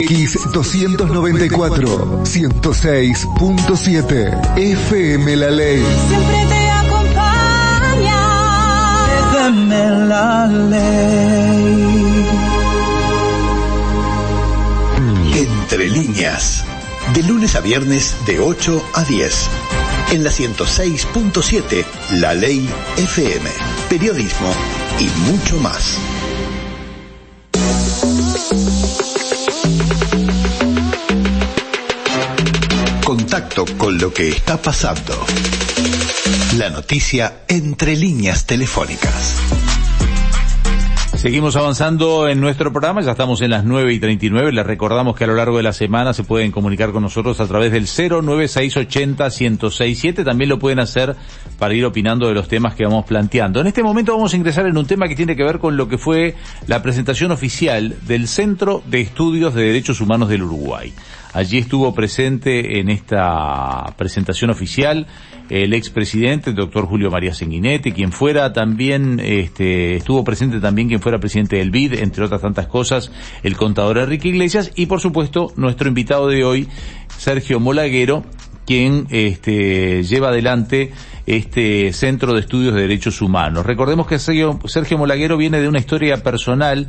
X294 0.00 2.22
106.7 2.22 4.56
FM 4.56 5.36
La 5.36 5.50
Ley. 5.50 5.82
Siempre 6.08 6.46
te 6.46 6.70
acompaña. 6.70 8.16
FM 9.32 10.06
La 10.06 10.46
Ley. 10.46 12.26
Entre 15.34 15.88
líneas. 15.88 16.64
De 17.12 17.24
lunes 17.24 17.56
a 17.56 17.60
viernes 17.60 18.14
de 18.24 18.38
8 18.38 18.80
a 18.94 19.02
10. 19.02 19.48
En 20.12 20.22
la 20.22 20.30
106.7 20.30 21.84
La 22.20 22.34
Ley 22.34 22.70
FM. 22.98 23.50
Periodismo 23.88 24.52
y 25.00 25.08
mucho 25.28 25.58
más. 25.58 25.98
Con 33.66 33.98
lo 33.98 34.14
que 34.14 34.28
está 34.28 34.56
pasando. 34.56 35.26
La 36.58 36.70
noticia 36.70 37.40
entre 37.48 37.96
líneas 37.96 38.46
telefónicas. 38.46 39.34
Seguimos 41.16 41.56
avanzando 41.56 42.28
en 42.28 42.40
nuestro 42.40 42.70
programa, 42.70 43.00
ya 43.00 43.10
estamos 43.10 43.42
en 43.42 43.50
las 43.50 43.64
9 43.64 43.94
y 43.94 43.98
39. 43.98 44.52
Les 44.52 44.64
recordamos 44.64 45.16
que 45.16 45.24
a 45.24 45.26
lo 45.26 45.34
largo 45.34 45.56
de 45.56 45.64
la 45.64 45.72
semana 45.72 46.12
se 46.12 46.22
pueden 46.22 46.52
comunicar 46.52 46.92
con 46.92 47.02
nosotros 47.02 47.40
a 47.40 47.48
través 47.48 47.72
del 47.72 47.86
09680-1067. 47.86 50.24
También 50.24 50.50
lo 50.50 50.60
pueden 50.60 50.78
hacer 50.78 51.16
para 51.58 51.74
ir 51.74 51.84
opinando 51.84 52.28
de 52.28 52.34
los 52.34 52.46
temas 52.46 52.76
que 52.76 52.84
vamos 52.84 53.06
planteando. 53.06 53.60
En 53.60 53.66
este 53.66 53.82
momento 53.82 54.12
vamos 54.12 54.34
a 54.34 54.36
ingresar 54.36 54.66
en 54.66 54.78
un 54.78 54.86
tema 54.86 55.08
que 55.08 55.16
tiene 55.16 55.34
que 55.34 55.42
ver 55.42 55.58
con 55.58 55.76
lo 55.76 55.88
que 55.88 55.98
fue 55.98 56.36
la 56.68 56.80
presentación 56.80 57.32
oficial 57.32 57.96
del 58.06 58.28
Centro 58.28 58.84
de 58.86 59.00
Estudios 59.00 59.52
de 59.54 59.64
Derechos 59.64 60.00
Humanos 60.00 60.28
del 60.28 60.44
Uruguay. 60.44 60.94
Allí 61.32 61.58
estuvo 61.58 61.94
presente 61.94 62.80
en 62.80 62.88
esta 62.88 63.94
presentación 63.96 64.50
oficial 64.50 65.06
el 65.50 65.72
expresidente, 65.72 66.50
el 66.50 66.56
doctor 66.56 66.86
Julio 66.86 67.10
María 67.10 67.32
Sanguinetti, 67.34 67.92
quien 67.92 68.12
fuera 68.12 68.52
también, 68.52 69.20
este, 69.20 69.96
estuvo 69.96 70.22
presente 70.24 70.60
también 70.60 70.88
quien 70.88 71.00
fuera 71.00 71.18
presidente 71.18 71.56
del 71.56 71.70
BID, 71.70 71.94
entre 71.94 72.24
otras 72.24 72.42
tantas 72.42 72.66
cosas, 72.66 73.10
el 73.42 73.56
contador 73.56 73.98
Enrique 73.98 74.28
Iglesias, 74.28 74.72
y 74.74 74.86
por 74.86 75.00
supuesto, 75.00 75.52
nuestro 75.56 75.88
invitado 75.88 76.28
de 76.28 76.44
hoy, 76.44 76.68
Sergio 77.16 77.60
Molaguero, 77.60 78.24
quien 78.66 79.06
este, 79.10 80.02
lleva 80.02 80.28
adelante 80.28 80.92
este 81.26 81.92
Centro 81.94 82.34
de 82.34 82.40
Estudios 82.40 82.74
de 82.74 82.82
Derechos 82.82 83.22
Humanos. 83.22 83.64
Recordemos 83.64 84.06
que 84.06 84.18
Sergio, 84.18 84.58
Sergio 84.66 84.98
Molaguero 84.98 85.38
viene 85.38 85.60
de 85.60 85.68
una 85.68 85.78
historia 85.78 86.22
personal 86.22 86.88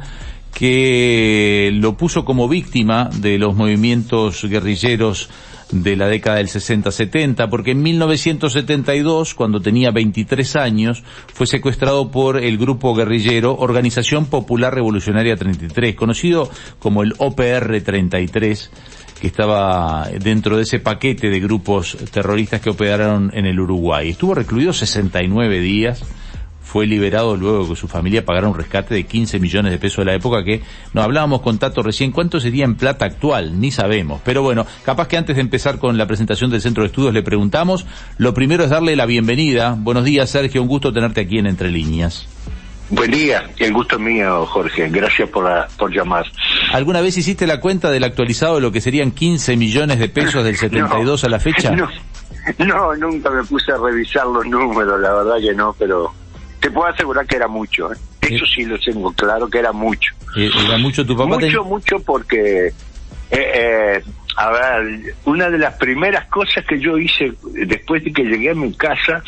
que 0.54 1.72
lo 1.74 1.96
puso 1.96 2.26
como 2.26 2.50
víctima 2.50 3.10
de 3.16 3.38
los 3.38 3.56
movimientos 3.56 4.44
guerrilleros 4.44 5.30
de 5.72 5.96
la 5.96 6.08
década 6.08 6.38
del 6.38 6.48
60-70, 6.48 7.48
porque 7.50 7.72
en 7.72 7.82
1972, 7.82 9.36
cuando 9.36 9.62
tenía 9.62 9.92
23 9.92 10.56
años, 10.56 11.04
fue 11.34 11.48
secuestrado 11.48 12.10
por 12.12 12.38
el 12.38 12.58
grupo 12.58 12.96
guerrillero 12.96 13.56
Organización 13.56 14.26
Popular 14.26 14.74
Revolucionaria 14.74 15.36
33, 15.36 15.96
conocido 15.96 16.50
como 16.80 17.04
el 17.04 17.14
OPR 17.18 17.82
33, 17.82 18.72
que 19.22 19.28
estaba 19.28 20.08
dentro 20.20 20.58
de 20.58 20.64
ese 20.64 20.80
paquete 20.80 21.30
de 21.30 21.40
grupos 21.40 21.98
terroristas 22.12 22.62
que 22.62 22.70
operaron 22.70 23.32
en 23.34 23.46
el 23.46 23.60
Uruguay. 23.60 24.10
Estuvo 24.10 24.34
recluido 24.34 24.74
69 24.74 25.60
días, 25.60 26.04
fue 26.70 26.86
liberado 26.86 27.36
luego 27.36 27.68
que 27.68 27.76
su 27.76 27.88
familia 27.88 28.24
pagara 28.24 28.48
un 28.48 28.54
rescate 28.54 28.94
de 28.94 29.04
15 29.04 29.40
millones 29.40 29.72
de 29.72 29.80
pesos 29.80 30.06
de 30.06 30.12
la 30.12 30.14
época 30.14 30.44
que 30.44 30.62
no 30.94 31.02
hablábamos 31.02 31.42
con 31.42 31.58
Tato 31.58 31.82
recién, 31.82 32.12
¿cuánto 32.12 32.40
sería 32.40 32.64
en 32.64 32.76
plata 32.76 33.06
actual? 33.06 33.60
Ni 33.60 33.72
sabemos. 33.72 34.22
Pero 34.24 34.44
bueno, 34.44 34.68
capaz 34.86 35.08
que 35.08 35.18
antes 35.18 35.36
de 35.36 35.42
empezar 35.42 35.80
con 35.80 35.98
la 35.98 36.06
presentación 36.06 36.52
del 36.52 36.62
Centro 36.62 36.84
de 36.84 36.88
Estudios 36.88 37.12
le 37.12 37.24
preguntamos, 37.24 37.88
lo 38.20 38.36
primero 38.36 38.64
es 38.64 38.70
darle 38.70 38.96
la 38.96 39.08
bienvenida. 39.08 39.76
Buenos 39.80 40.06
días 40.06 40.30
Sergio, 40.30 40.62
un 40.62 40.68
gusto 40.68 40.94
tenerte 40.94 41.22
aquí 41.22 41.40
en 41.40 41.48
Entre 41.48 41.72
Líneas. 41.72 42.28
Buen 42.92 43.10
día, 43.10 43.50
el 43.58 43.74
gusto 43.74 43.96
es 43.96 44.02
mío, 44.02 44.46
Jorge. 44.46 44.90
Gracias 44.90 45.28
por, 45.30 45.46
la, 45.46 45.68
por 45.76 45.92
llamar. 45.92 46.26
¿Alguna 46.72 47.02
vez 47.02 47.18
hiciste 47.18 47.48
la 47.48 47.60
cuenta 47.60 47.90
del 47.90 48.04
actualizado 48.04 48.56
de 48.56 48.62
lo 48.62 48.72
que 48.72 48.80
serían 48.80 49.10
15 49.10 49.58
millones 49.58 49.98
de 49.98 50.10
pesos 50.10 50.44
del 50.44 50.56
72 50.56 51.24
no, 51.24 51.28
a 51.28 51.30
la 51.32 51.40
fecha? 51.40 51.72
No, 52.58 52.66
no, 52.66 52.96
nunca 52.96 53.30
me 53.30 53.44
puse 53.44 53.72
a 53.72 53.78
revisar 53.78 54.26
los 54.26 54.46
números, 54.46 55.00
la 55.02 55.14
verdad 55.14 55.36
que 55.40 55.54
no, 55.54 55.76
pero 55.78 56.12
te 56.60 56.70
puedo 56.72 56.88
asegurar 56.88 57.26
que 57.26 57.36
era 57.36 57.48
mucho. 57.48 57.92
¿eh? 57.92 57.98
Eso 58.22 58.46
sí 58.46 58.64
lo 58.66 58.78
tengo 58.80 59.12
claro, 59.14 59.50
que 59.50 59.60
era 59.60 59.72
mucho. 59.72 60.14
¿Era 60.36 60.78
mucho 60.78 61.06
tu 61.06 61.16
papá? 61.16 61.38
Mucho, 61.38 61.64
mucho 61.64 62.00
porque, 62.00 62.68
eh, 62.68 62.74
eh, 63.32 64.04
a 64.38 64.52
ver, 64.52 65.16
una 65.26 65.50
de 65.50 65.58
las 65.58 65.76
primeras 65.76 66.26
cosas 66.28 66.64
que 66.66 66.80
yo 66.80 66.98
hice 66.98 67.34
después 67.54 68.04
de 68.04 68.14
que 68.14 68.24
llegué 68.24 68.52
a 68.52 68.56
mi 68.56 68.74
casa, 68.74 69.24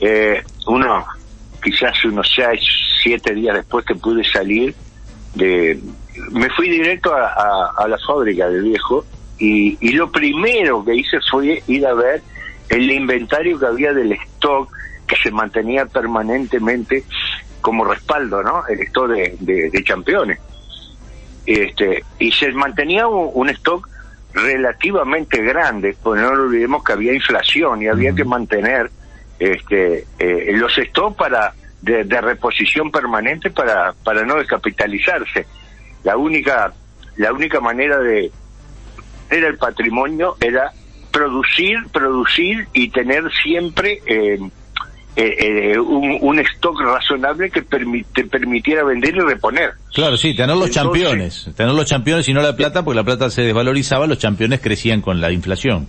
eh, 0.00 0.42
uno, 0.66 1.06
quizás 1.62 2.04
unos 2.04 2.30
seis, 2.34 2.60
siete 3.02 3.34
días 3.34 3.56
después 3.56 3.84
que 3.86 3.94
pude 3.94 4.22
salir, 4.24 4.74
de, 5.34 5.78
me 6.30 6.50
fui 6.50 6.68
directo 6.68 7.14
a, 7.14 7.28
a, 7.28 7.72
a 7.78 7.88
la 7.88 7.98
fábrica 8.06 8.48
del 8.48 8.64
viejo 8.64 9.04
y, 9.38 9.78
y 9.80 9.92
lo 9.92 10.10
primero 10.10 10.84
que 10.84 10.96
hice 10.96 11.18
fue 11.30 11.62
ir 11.66 11.86
a 11.86 11.94
ver 11.94 12.22
el 12.68 12.90
inventario 12.90 13.58
que 13.58 13.66
había 13.66 13.92
del 13.92 14.12
stock 14.12 14.70
que 15.08 15.16
se 15.16 15.30
mantenía 15.32 15.86
permanentemente 15.86 17.04
como 17.60 17.84
respaldo, 17.84 18.42
¿no? 18.42 18.66
El 18.68 18.80
stock 18.82 19.08
de, 19.08 19.36
de, 19.40 19.70
de 19.70 19.84
campeones. 19.84 20.38
Este, 21.44 22.04
y 22.18 22.30
se 22.30 22.52
mantenía 22.52 23.08
un, 23.08 23.30
un, 23.32 23.48
stock 23.48 23.88
relativamente 24.34 25.42
grande, 25.42 25.96
porque 26.02 26.20
no 26.20 26.28
olvidemos 26.28 26.84
que 26.84 26.92
había 26.92 27.14
inflación 27.14 27.82
y 27.82 27.88
había 27.88 28.14
que 28.14 28.24
mantener 28.24 28.90
este, 29.38 30.06
eh, 30.18 30.52
los 30.52 30.74
stocks 30.74 31.16
para 31.16 31.54
de, 31.80 32.04
de, 32.04 32.20
reposición 32.20 32.90
permanente 32.90 33.50
para, 33.50 33.94
para 34.04 34.24
no 34.24 34.36
descapitalizarse. 34.36 35.46
La 36.04 36.16
única, 36.16 36.72
la 37.16 37.32
única 37.32 37.60
manera 37.60 37.98
de 37.98 38.30
era 39.30 39.48
el 39.48 39.58
patrimonio 39.58 40.36
era 40.40 40.72
producir, 41.10 41.78
producir 41.92 42.68
y 42.72 42.90
tener 42.90 43.24
siempre 43.42 44.00
eh, 44.06 44.38
eh, 45.16 45.72
eh, 45.72 45.78
un, 45.78 46.18
un, 46.20 46.38
stock 46.40 46.80
razonable 46.80 47.50
que 47.50 47.62
permi 47.62 48.04
te 48.04 48.24
permitiera 48.24 48.84
vender 48.84 49.16
y 49.16 49.20
reponer. 49.20 49.72
Claro, 49.92 50.16
sí, 50.16 50.34
tener 50.36 50.56
los 50.56 50.68
Entonces, 50.68 50.82
campeones, 50.82 51.50
tener 51.56 51.72
los 51.72 51.88
campeones 51.88 52.28
y 52.28 52.32
no 52.32 52.40
la 52.40 52.54
plata, 52.54 52.84
porque 52.84 52.96
la 52.96 53.04
plata 53.04 53.28
se 53.30 53.42
desvalorizaba, 53.42 54.06
los 54.06 54.18
campeones 54.18 54.60
crecían 54.60 55.00
con 55.00 55.20
la 55.20 55.32
inflación. 55.32 55.88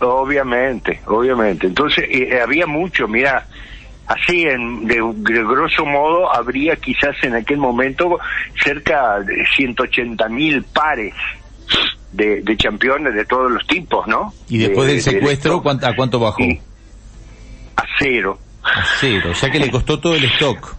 Obviamente, 0.00 1.00
obviamente. 1.06 1.68
Entonces, 1.68 2.04
eh, 2.10 2.38
había 2.42 2.66
mucho, 2.66 3.08
mira, 3.08 3.46
así 4.06 4.42
en, 4.42 4.86
de, 4.86 4.96
de, 4.96 5.44
grosso 5.44 5.86
modo 5.86 6.30
habría 6.34 6.76
quizás 6.76 7.16
en 7.22 7.36
aquel 7.36 7.56
momento 7.56 8.18
cerca 8.62 9.20
de 9.20 9.46
180 9.56 10.28
mil 10.28 10.62
pares 10.64 11.14
de, 12.12 12.42
de, 12.42 12.56
campeones 12.56 13.14
de 13.14 13.24
todos 13.24 13.50
los 13.50 13.66
tipos, 13.66 14.06
¿no? 14.06 14.32
Y 14.48 14.58
después 14.58 14.86
de, 14.86 14.94
del 14.94 15.02
secuestro, 15.02 15.62
¿a 15.64 15.96
cuánto 15.96 16.18
bajó? 16.18 16.42
Y, 16.42 16.60
a 17.76 17.82
cero. 17.98 18.38
A 18.62 18.84
cero, 19.00 19.30
o 19.30 19.34
sea 19.34 19.50
que 19.50 19.60
le 19.60 19.70
costó 19.70 20.00
todo 20.00 20.14
el 20.14 20.24
stock. 20.24 20.74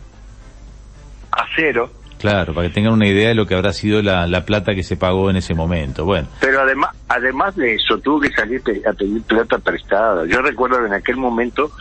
A 1.32 1.46
cero. 1.56 1.92
Claro, 2.20 2.54
para 2.54 2.68
que 2.68 2.74
tengan 2.74 2.94
una 2.94 3.08
idea 3.08 3.30
de 3.30 3.36
lo 3.36 3.46
que 3.46 3.54
habrá 3.54 3.72
sido 3.74 4.02
la, 4.02 4.26
la 4.26 4.44
plata 4.44 4.74
que 4.74 4.84
se 4.84 4.98
pagó 4.98 5.30
en 5.30 5.38
ese 5.38 5.54
momento. 5.54 6.04
Bueno. 6.04 6.28
Pero 6.40 6.62
además, 6.62 6.96
además 7.08 7.56
de 7.56 7.76
eso, 7.76 8.00
tuvo 8.00 8.22
que 8.22 8.32
salir 8.32 8.62
a 8.90 8.94
pedir 8.94 9.22
plata 9.22 9.60
prestada. 9.60 10.26
Yo 10.26 10.42
recuerdo 10.42 10.80
que 10.80 10.88
en 10.88 10.94
aquel 10.94 11.18
momento, 11.18 11.72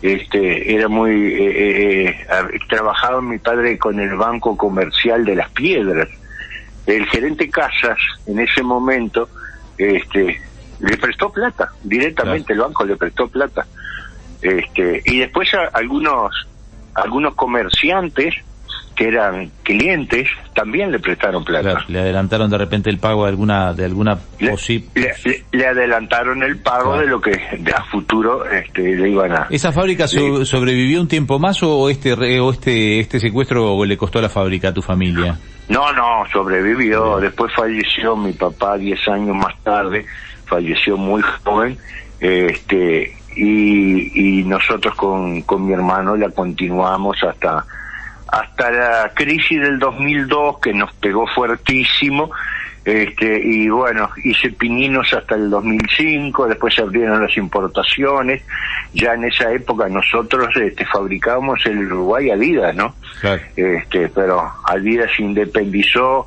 este, 0.00 0.74
era 0.74 0.86
muy, 0.86 1.10
eh, 1.10 2.08
eh, 2.08 2.26
trabajaba 2.68 3.20
mi 3.20 3.38
padre 3.38 3.76
con 3.78 3.98
el 3.98 4.14
Banco 4.14 4.56
Comercial 4.56 5.24
de 5.24 5.34
las 5.34 5.50
Piedras. 5.50 6.08
El 6.86 7.06
gerente 7.06 7.50
Casas, 7.50 7.98
en 8.26 8.38
ese 8.38 8.62
momento, 8.62 9.28
este, 9.76 10.40
le 10.80 10.96
prestó 10.98 11.30
plata, 11.30 11.72
directamente 11.82 12.46
claro. 12.46 12.62
el 12.62 12.68
banco 12.68 12.84
le 12.84 12.96
prestó 12.96 13.28
plata. 13.28 13.66
Este, 14.42 15.02
y 15.04 15.18
después 15.18 15.52
a, 15.54 15.76
algunos, 15.76 16.32
algunos 16.94 17.34
comerciantes 17.34 18.34
que 19.00 19.08
eran 19.08 19.50
clientes 19.62 20.28
también 20.54 20.92
le 20.92 20.98
prestaron 20.98 21.42
plata. 21.42 21.70
Claro, 21.70 21.84
le 21.88 22.00
adelantaron 22.00 22.50
de 22.50 22.58
repente 22.58 22.90
el 22.90 22.98
pago 22.98 23.24
de 23.24 23.30
alguna 23.30 23.72
de 23.72 23.86
alguna 23.86 24.18
le, 24.38 24.54
le, 24.94 25.44
le, 25.52 25.66
adelantaron 25.66 26.42
el 26.42 26.58
pago 26.58 26.90
claro. 26.90 27.00
de 27.00 27.06
lo 27.06 27.18
que 27.18 27.30
de 27.60 27.72
a 27.72 27.82
futuro 27.84 28.44
este, 28.44 28.96
le 28.96 29.08
iban 29.08 29.32
a. 29.32 29.46
¿Esa 29.48 29.72
fábrica 29.72 30.06
so, 30.06 30.44
sobrevivió 30.44 31.00
un 31.00 31.08
tiempo 31.08 31.38
más 31.38 31.62
o 31.62 31.88
este 31.88 32.12
o 32.12 32.50
este 32.50 33.00
este 33.00 33.20
secuestro 33.20 33.82
le 33.86 33.96
costó 33.96 34.18
a 34.18 34.22
la 34.22 34.28
fábrica 34.28 34.68
a 34.68 34.74
tu 34.74 34.82
familia? 34.82 35.38
No, 35.70 35.92
no, 35.94 36.24
sobrevivió. 36.30 37.16
Sí. 37.16 37.22
Después 37.22 37.52
falleció 37.54 38.16
mi 38.16 38.32
papá 38.32 38.76
10 38.76 39.08
años 39.08 39.36
más 39.36 39.58
tarde, 39.62 40.04
falleció 40.44 40.98
muy 40.98 41.22
joven. 41.42 41.78
Este, 42.20 43.16
y, 43.36 44.40
y 44.40 44.44
nosotros 44.44 44.94
con, 44.94 45.42
con 45.42 45.66
mi 45.66 45.72
hermano 45.72 46.16
la 46.16 46.30
continuamos 46.30 47.22
hasta 47.22 47.64
hasta 48.28 48.70
la 48.70 49.10
crisis 49.12 49.60
del 49.60 49.78
2002 49.78 50.60
que 50.60 50.72
nos 50.72 50.92
pegó 50.94 51.26
fuertísimo 51.26 52.30
Este, 52.84 53.38
y 53.44 53.68
bueno, 53.68 54.08
hice 54.24 54.50
pininos 54.50 55.12
hasta 55.12 55.34
el 55.34 55.50
2005, 55.50 56.48
después 56.48 56.74
se 56.74 56.80
abrieron 56.80 57.22
las 57.22 57.36
importaciones. 57.36 58.42
Ya 58.94 59.12
en 59.12 59.24
esa 59.24 59.52
época 59.52 59.88
nosotros 59.88 60.48
este, 60.56 60.86
fabricábamos 60.86 61.64
el 61.66 61.78
Uruguay 61.86 62.30
Adidas, 62.30 62.74
¿no? 62.74 62.94
Claro. 63.20 63.42
Este, 63.54 64.08
pero 64.08 64.50
Adidas 64.64 65.10
se 65.14 65.22
independizó, 65.22 66.26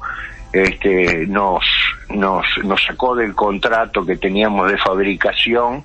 este, 0.51 1.25
nos, 1.25 1.65
nos, 2.09 2.45
nos 2.63 2.83
sacó 2.83 3.15
del 3.15 3.33
contrato 3.33 4.06
que 4.06 4.15
teníamos 4.15 4.71
de 4.71 4.77
fabricación 4.77 5.83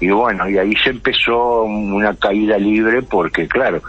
y 0.00 0.08
bueno, 0.10 0.48
y 0.48 0.58
ahí 0.58 0.74
se 0.76 0.90
empezó 0.90 1.62
una 1.62 2.14
caída 2.14 2.56
libre 2.58 3.02
porque 3.02 3.48
claro, 3.48 3.82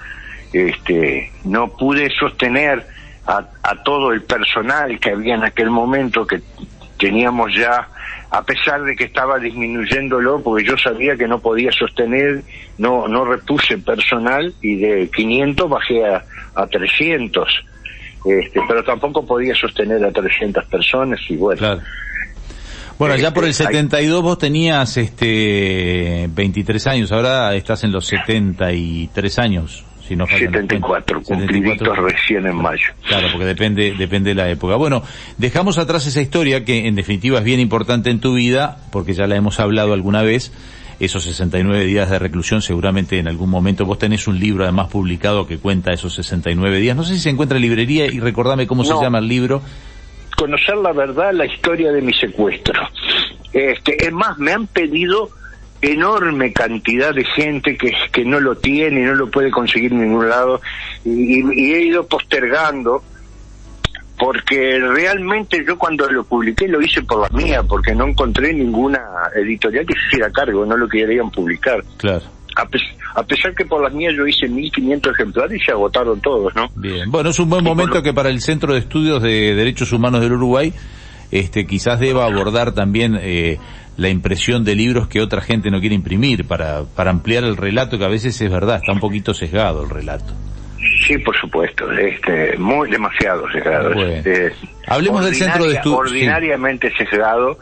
este, 0.51 1.31
no 1.45 1.67
pude 1.69 2.09
sostener 2.09 2.85
a, 3.27 3.45
a 3.61 3.83
todo 3.83 4.11
el 4.11 4.23
personal 4.23 4.99
que 4.99 5.11
había 5.11 5.35
en 5.35 5.43
aquel 5.43 5.69
momento 5.69 6.25
que 6.25 6.41
teníamos 6.97 7.53
ya 7.55 7.87
a 8.31 8.43
pesar 8.43 8.83
de 8.83 8.95
que 8.95 9.05
estaba 9.05 9.39
disminuyéndolo 9.39 10.41
porque 10.41 10.65
yo 10.65 10.77
sabía 10.77 11.15
que 11.15 11.27
no 11.27 11.39
podía 11.39 11.71
sostener 11.71 12.43
no 12.77 13.07
no 13.07 13.25
repuse 13.25 13.77
personal 13.79 14.53
y 14.61 14.75
de 14.75 15.09
500 15.09 15.69
bajé 15.69 16.05
a, 16.05 16.23
a 16.55 16.67
300 16.67 17.65
este 18.25 18.61
pero 18.67 18.83
tampoco 18.83 19.25
podía 19.25 19.55
sostener 19.55 20.03
a 20.03 20.11
300 20.11 20.65
personas 20.65 21.19
y 21.29 21.37
bueno. 21.37 21.79
Bueno, 22.99 23.15
ya 23.15 23.33
por 23.33 23.45
el 23.45 23.51
Este, 23.51 23.63
hay- 23.63 23.67
72 23.73 24.21
vos 24.21 24.37
tenías 24.37 24.95
este 24.97 26.29
23 26.33 26.85
años, 26.87 27.11
ahora 27.11 27.55
estás 27.55 27.83
en 27.85 27.91
los 27.93 28.05
73 28.05 29.39
años, 29.39 29.83
si 30.07 30.15
no 30.15 30.27
fallan 30.27 30.51
las 30.51 30.61
74 30.61 31.21
cuentas. 31.23 31.37
cumpliditos 31.47 31.87
74. 31.87 32.05
recién 32.07 32.45
en 32.45 32.55
mayo 32.55 32.87
Claro, 33.07 33.27
porque 33.31 33.45
depende, 33.45 33.95
depende 33.97 34.31
de 34.31 34.35
la 34.35 34.49
época. 34.49 34.75
Bueno, 34.75 35.01
dejamos 35.37 35.77
atrás 35.77 36.05
esa 36.07 36.21
historia 36.21 36.65
que 36.65 36.87
en 36.87 36.95
definitiva 36.95 37.39
es 37.39 37.45
bien 37.45 37.59
importante 37.59 38.09
en 38.09 38.19
tu 38.19 38.33
vida, 38.33 38.77
porque 38.91 39.13
ya 39.13 39.27
la 39.27 39.35
hemos 39.35 39.59
hablado 39.59 39.93
alguna 39.93 40.21
vez. 40.21 40.51
Esos 40.99 41.23
69 41.23 41.85
días 41.85 42.09
de 42.09 42.19
reclusión, 42.19 42.61
seguramente 42.61 43.19
en 43.19 43.29
algún 43.29 43.49
momento 43.49 43.85
vos 43.85 43.97
tenés 43.97 44.27
un 44.27 44.37
libro 44.37 44.65
además 44.65 44.89
publicado 44.89 45.47
que 45.47 45.57
cuenta 45.57 45.93
esos 45.93 46.13
69 46.15 46.77
días. 46.79 46.97
No 46.97 47.05
sé 47.05 47.13
si 47.13 47.21
se 47.21 47.29
encuentra 47.29 47.55
en 47.57 47.61
librería 47.61 48.07
y 48.07 48.19
recordame 48.19 48.67
cómo 48.67 48.83
se 48.83 48.93
llama 49.01 49.19
el 49.19 49.29
libro. 49.29 49.61
Conocer 50.39 50.77
la 50.77 50.93
verdad, 50.93 51.33
la 51.33 51.45
historia 51.45 51.91
de 51.91 52.01
mi 52.01 52.13
secuestro. 52.13 52.81
Este, 53.51 54.05
es 54.05 54.13
más, 54.13 54.37
me 54.37 54.53
han 54.53 54.67
pedido 54.67 55.29
enorme 55.81 56.53
cantidad 56.53 57.13
de 57.13 57.25
gente 57.25 57.77
que, 57.77 57.93
que 58.11 58.25
no 58.25 58.41
lo 58.41 58.57
tiene 58.57 59.05
no 59.05 59.15
lo 59.15 59.31
puede 59.31 59.49
conseguir 59.49 59.93
en 59.93 60.01
ningún 60.01 60.27
lado 60.27 60.59
y, 61.05 61.39
y 61.39 61.73
he 61.73 61.83
ido 61.83 62.05
postergando 62.05 63.01
porque 64.17 64.77
realmente 64.77 65.63
yo 65.65 65.77
cuando 65.77 66.09
lo 66.09 66.25
publiqué 66.25 66.67
lo 66.67 66.81
hice 66.81 67.01
por 67.03 67.21
la 67.21 67.29
mía 67.29 67.63
porque 67.63 67.95
no 67.95 68.07
encontré 68.07 68.53
ninguna 68.53 69.01
editorial 69.33 69.85
que 69.85 69.93
se 69.93 70.07
hiciera 70.07 70.29
cargo, 70.31 70.65
no 70.65 70.75
lo 70.75 70.89
querían 70.89 71.31
publicar. 71.31 71.81
Claro. 71.95 72.25
A, 72.55 72.65
pes- 72.65 72.81
a 73.15 73.23
pesar 73.23 73.53
que 73.53 73.65
por 73.65 73.81
las 73.83 73.93
mías 73.93 74.13
yo 74.17 74.25
hice 74.27 74.47
1500 74.47 75.13
ejemplares 75.13 75.61
y 75.61 75.63
se 75.65 75.71
agotaron 75.71 76.19
todos, 76.21 76.53
¿no? 76.55 76.67
Bien. 76.75 77.09
Bueno, 77.11 77.29
es 77.29 77.39
un 77.39 77.49
buen 77.49 77.61
Sí, 77.63 77.67
momento 77.69 78.01
que 78.03 78.13
para 78.13 78.29
el 78.29 78.41
Centro 78.41 78.73
de 78.73 78.79
Estudios 78.79 79.21
de 79.21 79.55
Derechos 79.55 79.91
Humanos 79.93 80.21
del 80.21 80.33
Uruguay, 80.33 80.73
este, 81.31 81.65
quizás 81.67 81.99
deba 81.99 82.25
abordar 82.25 82.73
también 82.73 83.17
eh, 83.21 83.57
la 83.97 84.09
impresión 84.09 84.63
de 84.63 84.75
libros 84.75 85.07
que 85.07 85.21
otra 85.21 85.41
gente 85.41 85.69
no 85.69 85.79
quiere 85.79 85.95
imprimir 85.95 86.45
para, 86.47 86.83
para 86.95 87.11
ampliar 87.11 87.43
el 87.43 87.55
relato 87.55 87.97
que 87.99 88.05
a 88.05 88.09
veces 88.09 88.39
es 88.41 88.51
verdad, 88.51 88.77
está 88.77 88.91
un 88.93 88.99
poquito 88.99 89.33
sesgado 89.33 89.83
el 89.83 89.89
relato. 89.89 90.33
Sí, 91.05 91.17
por 91.19 91.35
supuesto, 91.39 91.91
este, 91.91 92.57
muy 92.57 92.89
demasiado 92.89 93.49
sesgado. 93.51 93.93
Bueno. 93.93 94.11
Este, 94.13 94.53
Hablemos 94.87 95.23
del 95.25 95.35
centro 95.35 95.65
de 95.65 95.75
estudios. 95.75 95.99
Ordinariamente 95.99 96.91
sesgado, 96.97 97.57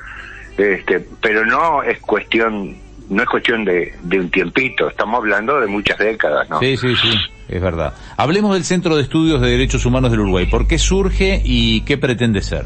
este, 0.57 1.05
pero 1.21 1.45
no 1.45 1.83
es 1.83 1.99
cuestión, 1.99 2.75
no 3.09 3.23
es 3.23 3.29
cuestión 3.29 3.63
de, 3.65 3.93
de 4.03 4.19
un 4.19 4.29
tiempito, 4.29 4.89
estamos 4.89 5.19
hablando 5.19 5.59
de 5.59 5.67
muchas 5.67 5.97
décadas, 5.97 6.49
¿no? 6.49 6.59
Sí, 6.59 6.75
sí, 6.77 6.95
sí, 6.95 7.09
es 7.47 7.61
verdad. 7.61 7.93
Hablemos 8.17 8.53
del 8.53 8.63
Centro 8.63 8.95
de 8.95 9.03
Estudios 9.03 9.41
de 9.41 9.49
Derechos 9.49 9.85
Humanos 9.85 10.11
del 10.11 10.21
Uruguay. 10.21 10.45
¿Por 10.45 10.67
qué 10.67 10.77
surge 10.77 11.41
y 11.43 11.81
qué 11.81 11.97
pretende 11.97 12.41
ser? 12.41 12.65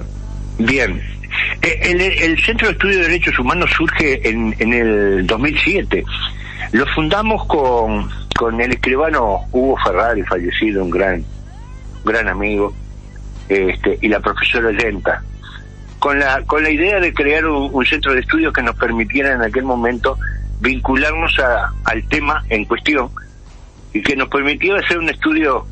Bien. 0.58 1.02
Eh, 1.62 1.80
El, 1.84 2.02
el 2.02 2.40
Centro 2.44 2.68
de 2.68 2.74
Estudio 2.74 2.98
de 2.98 3.04
Derechos 3.04 3.38
Humanos 3.40 3.70
surge 3.76 4.28
en, 4.28 4.56
en 4.60 4.74
el 4.74 5.28
2007. 5.28 6.04
Lo 6.72 6.86
fundamos 6.88 7.46
con, 7.46 8.10
con 8.38 8.60
el 8.62 8.72
escribano 8.72 9.42
Hugo 9.52 9.78
Ferrari, 9.84 10.24
fallecido, 10.24 10.84
un 10.84 10.90
gran, 10.90 11.24
gran 12.06 12.28
amigo, 12.28 12.74
este, 13.50 13.98
y 14.02 14.08
la 14.08 14.20
profesora 14.20 14.72
Yenta. 14.72 15.24
Con 16.02 16.18
la, 16.18 16.42
con 16.48 16.64
la 16.64 16.72
idea 16.72 17.00
de 17.00 17.14
crear 17.14 17.46
un, 17.46 17.86
centro 17.86 18.12
de 18.16 18.22
estudio 18.22 18.52
que 18.52 18.64
nos 18.64 18.76
permitiera 18.76 19.34
en 19.34 19.44
aquel 19.44 19.66
momento 19.66 20.18
vincularnos 20.60 21.38
a- 21.38 21.72
al 21.86 22.08
tema 22.08 22.44
en 22.50 22.66
cuestión 22.66 23.12
y 23.94 24.02
que 24.02 24.16
nos 24.16 24.28
permitiera 24.28 24.80
hacer 24.80 24.98
un 24.98 25.10
estudio 25.10 25.68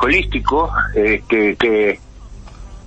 holístico 0.00 0.72
este, 0.94 1.56
que, 1.56 1.98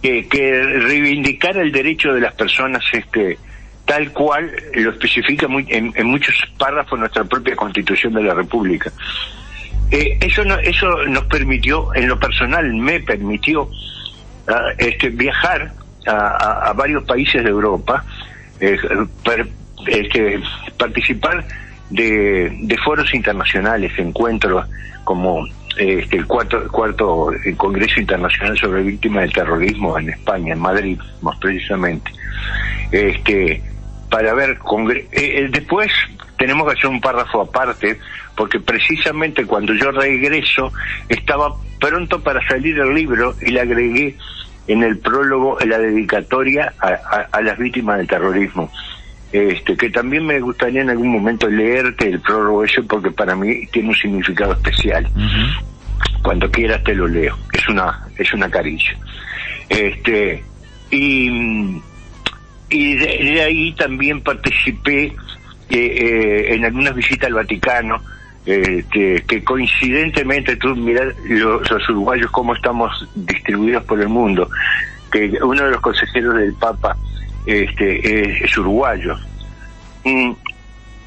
que, 0.01 0.27
que 0.29 0.63
reivindicar 0.63 1.57
el 1.57 1.69
derecho 1.73 2.13
de 2.13 2.21
las 2.21 2.33
personas 2.33 2.81
este 2.93 3.37
tal 3.83 4.13
cual 4.13 4.49
lo 4.73 4.91
especifica 4.91 5.49
muy- 5.49 5.65
en, 5.67 5.91
en 5.97 6.07
muchos 6.07 6.33
párrafos 6.57 6.97
nuestra 6.97 7.25
propia 7.25 7.57
constitución 7.57 8.13
de 8.13 8.23
la 8.23 8.33
república. 8.33 8.89
Eh, 9.91 10.17
eso 10.21 10.45
no, 10.45 10.57
eso 10.59 10.87
nos 11.09 11.25
permitió 11.25 11.93
en 11.93 12.07
lo 12.07 12.17
personal 12.17 12.73
me 12.73 13.01
permitió 13.01 13.69
ah, 14.47 14.61
este 14.77 15.09
viajar 15.09 15.73
a, 16.07 16.73
varios 16.73 17.03
países 17.03 17.43
de 17.43 17.49
Europa 17.49 18.03
eh, 18.59 18.77
per- 19.23 19.49
este, 19.87 20.39
participar 20.77 21.45
de, 21.89 22.51
foros 22.83 23.13
internacionales 23.13 23.91
encuentros 23.97 24.65
como 25.03 25.45
este, 25.77 26.17
el 26.17 26.25
cuarto, 26.25 26.67
cuarto 26.71 27.31
Congreso 27.55 27.99
Internacional 27.99 28.57
sobre 28.57 28.81
Víctimas 28.83 29.23
del 29.23 29.33
Terrorismo 29.33 29.97
en 29.99 30.09
España, 30.09 30.53
en 30.53 30.59
Madrid, 30.59 30.99
más 31.21 31.37
precisamente. 31.39 32.11
Este, 32.91 33.61
para 34.09 34.33
ver, 34.33 34.57
congre- 34.59 35.05
eh, 35.11 35.39
eh, 35.43 35.47
después 35.51 35.91
tenemos 36.37 36.65
que 36.67 36.73
hacer 36.77 36.89
un 36.89 37.01
párrafo 37.01 37.41
aparte, 37.41 37.99
porque 38.35 38.59
precisamente 38.59 39.45
cuando 39.45 39.73
yo 39.73 39.91
regreso 39.91 40.71
estaba 41.09 41.53
pronto 41.79 42.21
para 42.23 42.45
salir 42.47 42.77
el 42.79 42.93
libro 42.93 43.35
y 43.41 43.51
le 43.51 43.61
agregué 43.61 44.15
en 44.67 44.83
el 44.83 44.97
prólogo 44.99 45.59
en 45.61 45.69
la 45.69 45.77
dedicatoria 45.79 46.73
a, 46.79 46.87
a- 46.89 47.27
a 47.31 47.41
las 47.41 47.57
víctimas 47.57 47.97
del 47.97 48.07
terrorismo. 48.07 48.71
Este, 49.31 49.75
que 49.75 49.89
también 49.89 50.25
me 50.25 50.39
gustaría 50.39 50.81
en 50.81 50.89
algún 50.89 51.09
momento 51.09 51.49
leerte 51.49 52.07
el 52.07 52.21
prólogo 52.21 52.63
ese 52.63 52.81
porque 52.83 53.11
para 53.11 53.35
mí 53.35 53.67
tiene 53.67 53.89
un 53.89 53.95
significado 53.95 54.53
especial. 54.53 55.07
Cuando 56.23 56.49
quieras 56.49 56.83
te 56.83 56.95
lo 56.95 57.07
leo. 57.07 57.37
Es 57.53 57.67
una 57.67 58.07
es 58.17 58.33
una 58.33 58.49
caricia. 58.49 58.97
Este 59.69 60.43
y 60.91 61.81
y 62.69 62.95
de, 62.95 63.05
de 63.33 63.41
ahí 63.43 63.73
también 63.73 64.21
participé 64.21 65.05
eh, 65.05 65.13
eh, 65.69 66.53
en 66.55 66.65
algunas 66.65 66.95
visitas 66.95 67.27
al 67.27 67.33
Vaticano 67.35 68.01
eh, 68.47 68.83
que, 68.91 69.23
que 69.27 69.43
coincidentemente 69.43 70.55
tú 70.55 70.75
mirás 70.75 71.13
los, 71.27 71.69
los 71.69 71.89
uruguayos 71.89 72.31
cómo 72.31 72.55
estamos 72.55 72.91
distribuidos 73.13 73.83
por 73.83 73.99
el 74.01 74.07
mundo 74.09 74.49
que 75.11 75.37
uno 75.43 75.63
de 75.65 75.71
los 75.71 75.81
consejeros 75.81 76.35
del 76.35 76.53
Papa 76.53 76.95
este 77.45 78.21
es, 78.37 78.41
es 78.43 78.57
uruguayo 78.57 79.15
Mm, 80.05 80.31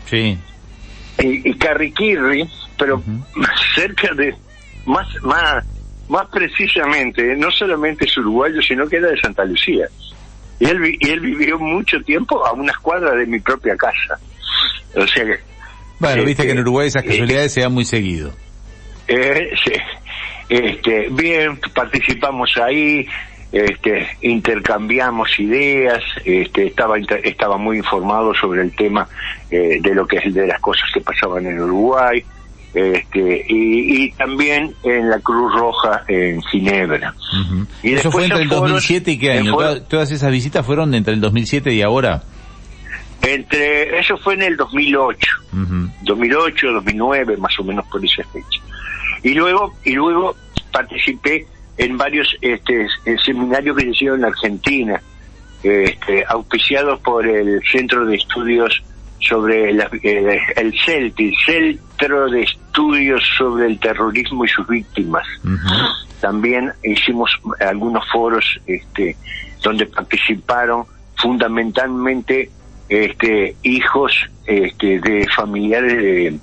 Sí. 0.06 0.37
y, 1.23 1.50
y 1.50 1.54
Carriquirri, 1.54 2.47
pero 2.78 3.02
cerca 3.75 4.12
de, 4.14 4.35
más, 4.85 5.06
más, 5.23 5.64
más 6.09 6.26
precisamente, 6.28 7.37
no 7.37 7.50
solamente 7.50 8.04
es 8.04 8.16
uruguayo, 8.18 8.61
sino 8.61 8.87
que 8.88 8.97
era 8.97 9.09
de 9.09 9.20
Santa 9.20 9.44
Lucía. 9.44 9.87
Y 10.59 10.66
él, 10.66 10.97
y 11.00 11.09
él 11.09 11.20
vivió 11.20 11.59
mucho 11.59 12.02
tiempo 12.02 12.44
a 12.44 12.52
unas 12.52 12.76
cuadras 12.78 13.16
de 13.16 13.25
mi 13.26 13.38
propia 13.40 13.75
casa. 13.76 14.18
O 14.97 15.06
sea 15.06 15.25
que... 15.25 15.38
Bueno, 16.00 16.25
viste 16.25 16.42
que 16.45 16.50
en 16.50 16.59
este, 16.59 16.62
Uruguay 16.62 16.88
esas 16.88 17.04
eh, 17.04 17.07
casualidades 17.09 17.52
se 17.52 17.61
dan 17.61 17.73
muy 17.73 17.85
seguido. 17.85 18.33
eh, 19.09 19.50
sí. 19.64 19.73
este, 20.49 21.09
bien, 21.11 21.59
participamos 21.75 22.50
ahí, 22.57 23.07
este, 23.52 24.07
intercambiamos 24.23 25.38
ideas, 25.38 26.02
este, 26.25 26.66
estaba 26.66 26.97
estaba 26.99 27.57
muy 27.59 27.76
informado 27.78 28.33
sobre 28.35 28.62
el 28.62 28.73
tema 28.75 29.07
eh, 29.50 29.78
de 29.80 29.95
lo 29.95 30.07
que 30.07 30.16
es 30.19 30.35
de 30.35 30.47
las 30.47 30.61
cosas 30.61 30.85
que 30.95 31.00
pasaban 31.00 31.47
en 31.47 31.61
Uruguay, 31.61 32.25
este, 32.73 33.45
y, 33.49 34.04
y 34.04 34.12
también 34.12 34.73
en 34.85 35.11
la 35.11 35.19
Cruz 35.19 35.52
Roja 35.54 36.04
en 36.07 36.40
Ginebra. 36.42 37.12
Ujú. 37.42 37.66
Y 37.83 37.95
Eso 37.95 38.12
fue 38.12 38.23
entre 38.25 38.38
en 38.38 38.42
el 38.45 38.49
foros- 38.50 38.61
2007 38.71 39.11
y 39.11 39.19
qué 39.19 39.33
año. 39.33 39.57
todas 39.88 40.12
esas 40.12 40.30
visitas 40.30 40.64
fueron 40.64 40.95
entre 40.95 41.14
el 41.14 41.21
2007 41.21 41.73
y 41.75 41.83
ahora. 41.83 42.23
Entre, 43.23 43.99
eso 43.99 44.17
fue 44.19 44.35
en 44.35 44.43
el 44.43 44.57
2008. 44.57 45.27
Ujú. 45.53 45.91
2008, 46.03 46.73
2009, 46.73 47.37
más 47.37 47.59
o 47.59 47.65
menos 47.65 47.87
por 47.89 48.05
esa 48.05 48.23
fecha. 48.25 48.61
Y 49.23 49.35
luego, 49.35 49.75
y 49.85 49.93
luego 49.93 50.37
participé 50.73 51.47
en 51.77 51.97
varios 51.99 52.35
este, 52.41 52.87
en 53.05 53.19
seminarios 53.19 53.77
que 53.77 53.83
se 53.85 53.91
hicieron 53.91 54.21
en 54.21 54.25
Argentina, 54.27 55.03
este, 55.62 56.25
auspiciados 56.29 57.00
por 57.00 57.27
el 57.27 57.61
Centro 57.71 58.07
de 58.07 58.17
Estudios 58.17 58.83
sobre 59.21 59.73
la- 59.75 59.91
eh, 60.03 60.41
el 60.57 60.75
CELTI, 60.85 61.35
Centro 61.45 62.31
de 62.31 62.43
Estudios 62.43 63.23
sobre 63.37 63.67
el 63.67 63.79
Terrorismo 63.79 64.45
y 64.47 64.49
sus 64.49 64.67
Víctimas. 64.67 65.27
También 66.23 66.73
hicimos 66.83 67.31
algunos 67.61 68.03
foros 68.11 68.59
este, 68.67 69.17
donde 69.62 69.85
participaron 69.87 70.85
fundamentalmente 71.17 72.50
este, 72.90 73.56
hijos 73.62 74.12
este, 74.47 75.00
de 75.00 75.26
familiares 75.35 75.97
de, 75.97 76.38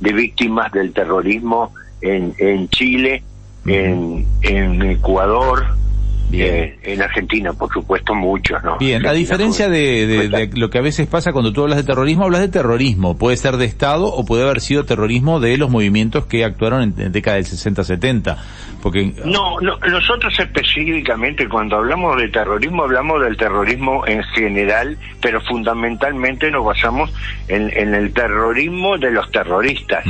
de 0.00 0.12
víctimas 0.12 0.70
del 0.70 0.92
terrorismo 0.92 1.72
en, 2.02 2.34
en 2.38 2.68
Chile, 2.68 3.22
en, 3.66 4.26
en 4.42 4.82
Ecuador, 4.82 5.66
eh, 6.32 6.78
en 6.82 7.02
Argentina, 7.02 7.52
por 7.52 7.72
supuesto, 7.72 8.14
muchos, 8.14 8.62
¿no? 8.62 8.78
Bien, 8.78 9.06
a 9.06 9.12
diferencia 9.12 9.68
de, 9.68 10.06
de- 10.06 10.16
fue 10.28 10.28
de 10.46 10.50
lo 10.58 10.70
que 10.70 10.78
a 10.78 10.82
veces 10.82 11.06
pasa 11.06 11.32
cuando 11.32 11.52
tú 11.52 11.62
hablas 11.62 11.78
de 11.78 11.84
terrorismo, 11.84 12.24
hablas 12.24 12.40
de 12.42 12.48
terrorismo. 12.48 13.16
Puede 13.16 13.36
ser 13.36 13.56
de 13.56 13.64
Estado 13.64 14.06
o 14.06 14.24
puede 14.24 14.42
haber 14.44 14.60
sido 14.60 14.84
terrorismo 14.84 15.40
de 15.40 15.56
los 15.56 15.70
movimientos 15.70 16.26
que 16.26 16.44
actuaron 16.44 16.82
en, 16.82 16.94
en 17.00 17.12
década 17.12 17.36
del 17.36 17.46
60-70. 17.46 18.36
Porque 18.82 19.12
No, 19.24 19.60
no, 19.60 19.76
nosotros 19.88 20.32
específicamente 20.38 21.48
cuando 21.48 21.76
hablamos 21.76 22.16
de 22.20 22.28
terrorismo 22.28 22.84
hablamos 22.84 23.22
del 23.22 23.36
terrorismo 23.36 24.06
en 24.06 24.22
general, 24.34 24.96
pero 25.20 25.40
fundamentalmente 25.40 26.50
nos 26.50 26.64
basamos 26.64 27.10
en, 27.48 27.70
en 27.76 27.94
el 27.94 28.12
terrorismo 28.12 28.96
de 28.98 29.10
los 29.10 29.30
terroristas. 29.32 30.04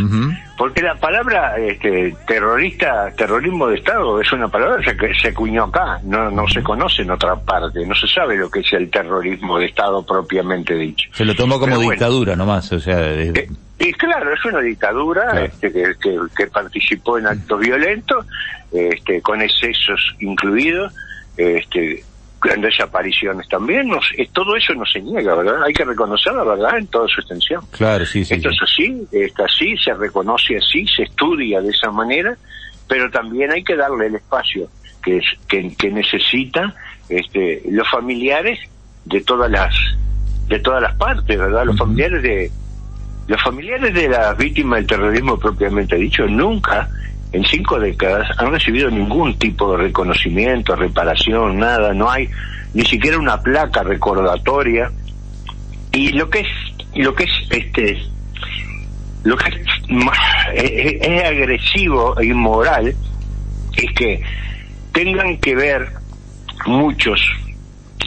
Porque 0.59 0.83
la 0.83 0.97
palabra 0.97 1.57
este, 1.57 2.15
terrorista, 2.27 3.13
terrorismo 3.17 3.69
de 3.69 3.77
Estado, 3.77 4.21
es 4.21 4.33
una 4.33 4.49
palabra 4.49 4.83
que 4.83 5.15
se 5.15 5.29
acuñó 5.29 5.65
acá, 5.65 6.01
no, 6.03 6.31
no 6.33 6.49
se 6.49 6.63
conoce 6.65 7.03
en 7.03 7.13
otra 7.13 7.37
parte, 7.37 7.87
no 7.87 7.95
se 7.95 8.09
sabe 8.09 8.37
lo 8.37 8.51
que 8.51 8.61
es 8.61 8.73
el 8.73 8.91
terrorismo 8.91 9.59
de 9.61 9.67
Estado 9.67 10.05
propiamente 10.05 10.75
dicho. 10.75 11.09
se 11.13 11.25
lo 11.25 11.35
tomó 11.37 11.55
como 11.61 11.67
Pero 11.67 11.77
bueno. 11.77 11.91
dictadura 11.93 12.35
nomás, 12.35 12.73
o 12.73 12.81
sea, 12.81 12.97
de- 12.99 13.49
Y 13.79 13.93
claro, 13.93 14.35
es 14.35 14.45
una 14.45 14.59
dictadura 14.59 15.23
Claro. 15.31 15.47
este, 15.47 15.73
que, 15.73 15.85
que- 16.03 16.19
que 16.37 16.47
participó 16.49 17.17
en 17.19 17.29
actos 17.29 17.61
violentos, 17.61 18.27
este, 18.73 19.23
con 19.23 19.41
excesos 19.41 20.17
incluidos, 20.19 20.93
este, 21.37 22.03
en 22.45 22.61
desapariciones 22.61 23.49
también. 23.49 23.89
No 23.89 24.01
sé, 24.03 24.29
todo 24.33 24.57
eso 24.57 24.75
no 24.75 24.85
se 24.87 25.01
niega, 25.01 25.35
¿verdad? 25.35 25.63
Hay 25.65 25.73
que 25.73 25.85
reconocer 25.85 26.33
la 26.35 26.45
verdad 26.45 26.79
en 26.79 26.87
toda 26.87 27.09
su 27.09 27.21
extensión. 27.21 27.63
claro, 27.71 28.05
sí, 28.07 28.25
sí. 28.25 28.35
Esto 28.35 28.51
sí. 28.51 28.57
es 28.57 28.63
así, 28.63 29.09
está 29.13 29.45
así, 29.45 29.77
se 29.77 29.95
reconoce 29.95 30.57
así, 30.57 30.87
se 30.87 31.05
estudia 31.05 31.61
de 31.61 31.71
esa 31.71 31.91
manera, 31.91 32.37
pero 32.87 33.11
también 33.11 33.51
hay 33.51 33.63
que 33.65 33.77
darle 33.77 34.07
el 34.07 34.17
espacio 34.17 34.69
que, 35.03 35.19
es, 35.19 35.25
que, 35.49 35.75
que 35.77 35.91
necesitan 35.91 36.75
este, 37.09 37.63
los 37.71 37.89
familiares 37.89 38.59
de 39.05 39.21
todas 39.23 39.51
las 39.51 39.75
de 40.49 40.59
todas 40.61 40.81
las 40.81 40.95
partes, 40.97 41.39
¿verdad? 41.39 41.65
Los 41.65 41.77
familiares 41.77 42.23
de 42.23 42.51
los 43.27 43.43
familiares 43.43 43.93
de 43.93 44.09
las 44.09 44.37
víctimas 44.39 44.79
del 44.79 44.87
terrorismo 44.87 45.39
propiamente 45.39 45.97
dicho 45.97 46.27
nunca 46.27 46.89
en 47.33 47.45
cinco 47.45 47.79
décadas 47.79 48.29
han 48.39 48.53
recibido 48.53 48.91
ningún 48.91 49.39
tipo 49.39 49.73
de 49.73 49.85
reconocimiento, 49.85 50.75
reparación, 50.75 51.59
nada, 51.59 51.93
no 51.93 52.11
hay 52.11 52.29
ni 52.75 52.85
siquiera 52.85 53.19
una 53.19 53.41
placa 53.41 53.83
recordatoria. 53.83 54.91
Y 55.93 56.11
lo 56.11 56.29
que 56.31 56.41
es 56.41 56.49
lo 56.95 57.15
que 57.15 57.25
es 57.25 57.31
este 57.51 58.03
lo 59.25 59.37
que 59.37 59.49
es, 59.49 59.57
es, 60.55 61.03
es 61.03 61.25
agresivo 61.25 62.19
e 62.19 62.27
inmoral 62.27 62.95
es 63.77 63.93
que 63.93 64.23
tengan 64.93 65.37
que 65.39 65.55
ver 65.55 65.89
muchos 66.67 67.21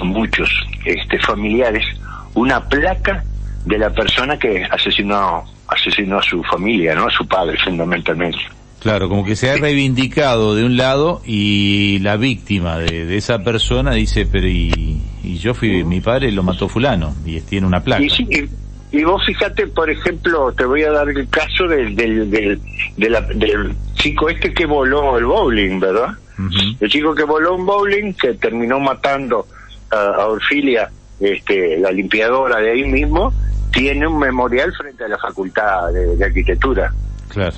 muchos 0.03 0.49
este 0.85 1.19
familiares 1.19 1.85
una 2.33 2.67
placa 2.67 3.23
de 3.65 3.77
la 3.77 3.91
persona 3.91 4.37
que 4.37 4.63
asesinó 4.65 5.43
asesinó 5.67 6.17
a 6.17 6.23
su 6.23 6.43
familia 6.43 6.95
no 6.95 7.07
a 7.07 7.11
su 7.11 7.27
padre 7.27 7.57
fundamentalmente 7.63 8.39
Claro, 8.81 9.09
como 9.09 9.23
que 9.23 9.35
se 9.35 9.50
ha 9.51 9.57
reivindicado 9.57 10.55
de 10.55 10.63
un 10.65 10.75
lado 10.75 11.21
y 11.23 12.00
la 12.00 12.17
víctima 12.17 12.79
de, 12.79 13.05
de 13.05 13.15
esa 13.17 13.39
persona 13.39 13.91
dice, 13.93 14.25
pero 14.25 14.47
y, 14.47 15.00
y 15.23 15.38
yo 15.38 15.53
fui, 15.53 15.83
mi 15.83 16.01
padre 16.01 16.31
lo 16.31 16.41
mató 16.41 16.67
fulano 16.67 17.13
y 17.23 17.39
tiene 17.41 17.67
una 17.67 17.83
placa. 17.83 18.01
Y, 18.01 18.09
sí, 18.09 18.27
y, 18.91 18.97
y 18.97 19.03
vos 19.03 19.21
fíjate, 19.25 19.67
por 19.67 19.88
ejemplo, 19.91 20.51
te 20.53 20.65
voy 20.65 20.81
a 20.81 20.91
dar 20.91 21.07
el 21.09 21.29
caso 21.29 21.67
del, 21.67 21.95
del, 21.95 22.31
del, 22.31 22.59
de 22.97 23.09
la- 23.09 23.21
del 23.21 23.75
chico 23.93 24.29
este 24.29 24.51
que 24.51 24.65
voló 24.65 25.15
el 25.17 25.25
bowling, 25.25 25.79
¿verdad? 25.79 26.09
El 26.79 26.89
chico 26.89 27.13
que 27.13 27.23
voló 27.23 27.53
un 27.55 27.67
bowling, 27.67 28.13
que 28.13 28.33
terminó 28.33 28.79
matando 28.79 29.45
a, 29.91 29.95
a 30.23 30.25
Orfilia, 30.27 30.89
este, 31.19 31.77
la 31.77 31.91
limpiadora 31.91 32.57
de 32.59 32.71
ahí 32.71 32.83
mismo, 32.83 33.31
tiene 33.71 34.07
un 34.07 34.17
memorial 34.17 34.73
frente 34.73 35.03
a 35.03 35.07
la 35.07 35.19
Facultad 35.19 35.93
de, 35.93 36.15
de 36.17 36.25
Arquitectura. 36.25 36.91
Claro. 37.29 37.55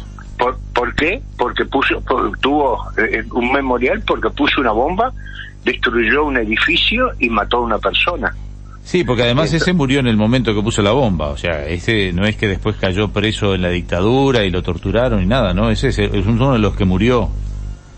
¿Por, 0.83 0.89
¿Por 0.89 0.95
qué? 0.95 1.21
Porque 1.37 1.65
puso, 1.65 2.01
por- 2.01 2.37
tuvo 2.39 2.77
eh, 2.97 3.23
un 3.31 3.51
memorial 3.53 4.01
porque 4.05 4.29
puso 4.29 4.59
una 4.59 4.71
bomba, 4.71 5.13
destruyó 5.63 6.25
un 6.25 6.35
edificio 6.37 7.11
y 7.19 7.29
mató 7.29 7.57
a 7.57 7.61
una 7.61 7.77
persona. 7.77 8.33
Sí, 8.83 9.05
porque 9.05 9.23
además 9.23 9.53
ese 9.53 9.71
murió 9.71 10.01
en 10.01 10.07
el 10.07 10.17
momento 10.17 10.53
que 10.53 10.61
puso 10.61 10.81
la 10.81 10.91
bomba, 10.91 11.29
o 11.29 11.37
sea, 11.37 11.65
ese 11.67 12.11
no 12.11 12.25
es 12.25 12.35
que 12.35 12.49
después 12.49 12.75
cayó 12.75 13.07
preso 13.07 13.55
en 13.55 13.61
la 13.61 13.69
dictadura 13.69 14.43
y 14.43 14.49
lo 14.51 14.61
torturaron 14.61 15.23
y 15.23 15.25
nada, 15.25 15.53
¿no? 15.53 15.69
Ese 15.69 15.87
es, 15.87 15.99
es 15.99 16.25
uno 16.25 16.51
de 16.51 16.59
los 16.59 16.75
que 16.75 16.83
murió 16.83 17.29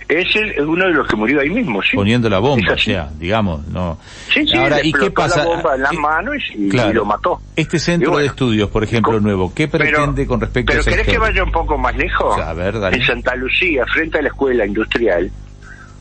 Ese 0.07 0.39
es 0.39 0.59
uno 0.59 0.85
de 0.85 0.93
los 0.93 1.07
que 1.07 1.15
murió 1.15 1.41
ahí 1.41 1.49
mismo, 1.49 1.81
¿sí? 1.81 1.95
poniendo 1.95 2.29
la 2.29 2.37
bomba, 2.37 2.73
o 2.73 2.77
sea, 2.77 3.09
digamos, 3.17 3.67
no. 3.67 3.97
Sí, 4.31 4.45
sí, 4.45 4.55
Ahora, 4.55 4.77
¿y 4.83 4.93
qué 4.93 5.09
pasa? 5.09 5.39
la 5.39 5.45
bomba 5.45 5.75
en 5.75 5.81
las 5.81 5.93
manos 5.93 6.35
y, 6.53 6.67
y 6.67 6.69
claro. 6.69 6.93
lo 6.93 7.05
mató. 7.05 7.41
Este 7.55 7.79
centro 7.79 8.09
Y 8.09 8.11
bueno, 8.11 8.21
de 8.21 8.27
estudios, 8.27 8.69
por 8.69 8.83
ejemplo, 8.83 9.19
nuevo, 9.19 9.51
¿qué 9.55 9.67
pretende 9.67 10.27
con 10.27 10.39
respecto 10.39 10.71
Pero 10.71 10.79
a 10.79 10.81
esa 10.81 10.91
¿querés 10.91 11.07
que 11.07 11.17
vaya 11.17 11.43
un 11.43 11.51
poco 11.51 11.77
más 11.77 11.95
lejos? 11.95 12.33
O 12.33 12.35
sea, 12.35 12.51
a 12.51 12.53
ver, 12.53 12.79
dale. 12.79 12.97
En 12.97 13.03
Santa 13.03 13.35
Lucía, 13.35 13.83
frente 13.91 14.19
a 14.19 14.21
la 14.21 14.27
escuela 14.27 14.63
industrial, 14.65 15.31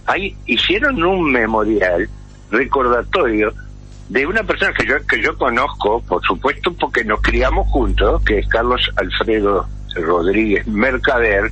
ahí 0.07 0.37
hicieron 0.47 1.03
un 1.03 1.33
memorial 1.33 2.07
recordatorio 2.51 3.55
de 4.09 4.27
una 4.27 4.43
persona 4.43 4.73
que 4.75 4.87
yo 4.87 4.97
que 5.07 5.23
yo 5.23 5.37
conozco, 5.39 6.03
por 6.03 6.23
supuesto, 6.27 6.75
porque 6.75 7.05
nos 7.05 7.23
criamos 7.23 7.67
juntos, 7.69 8.23
que 8.23 8.41
es 8.41 8.47
Carlos 8.49 8.91
Alfredo 8.97 9.67
Rodríguez 9.95 10.67
Mercader, 10.67 11.51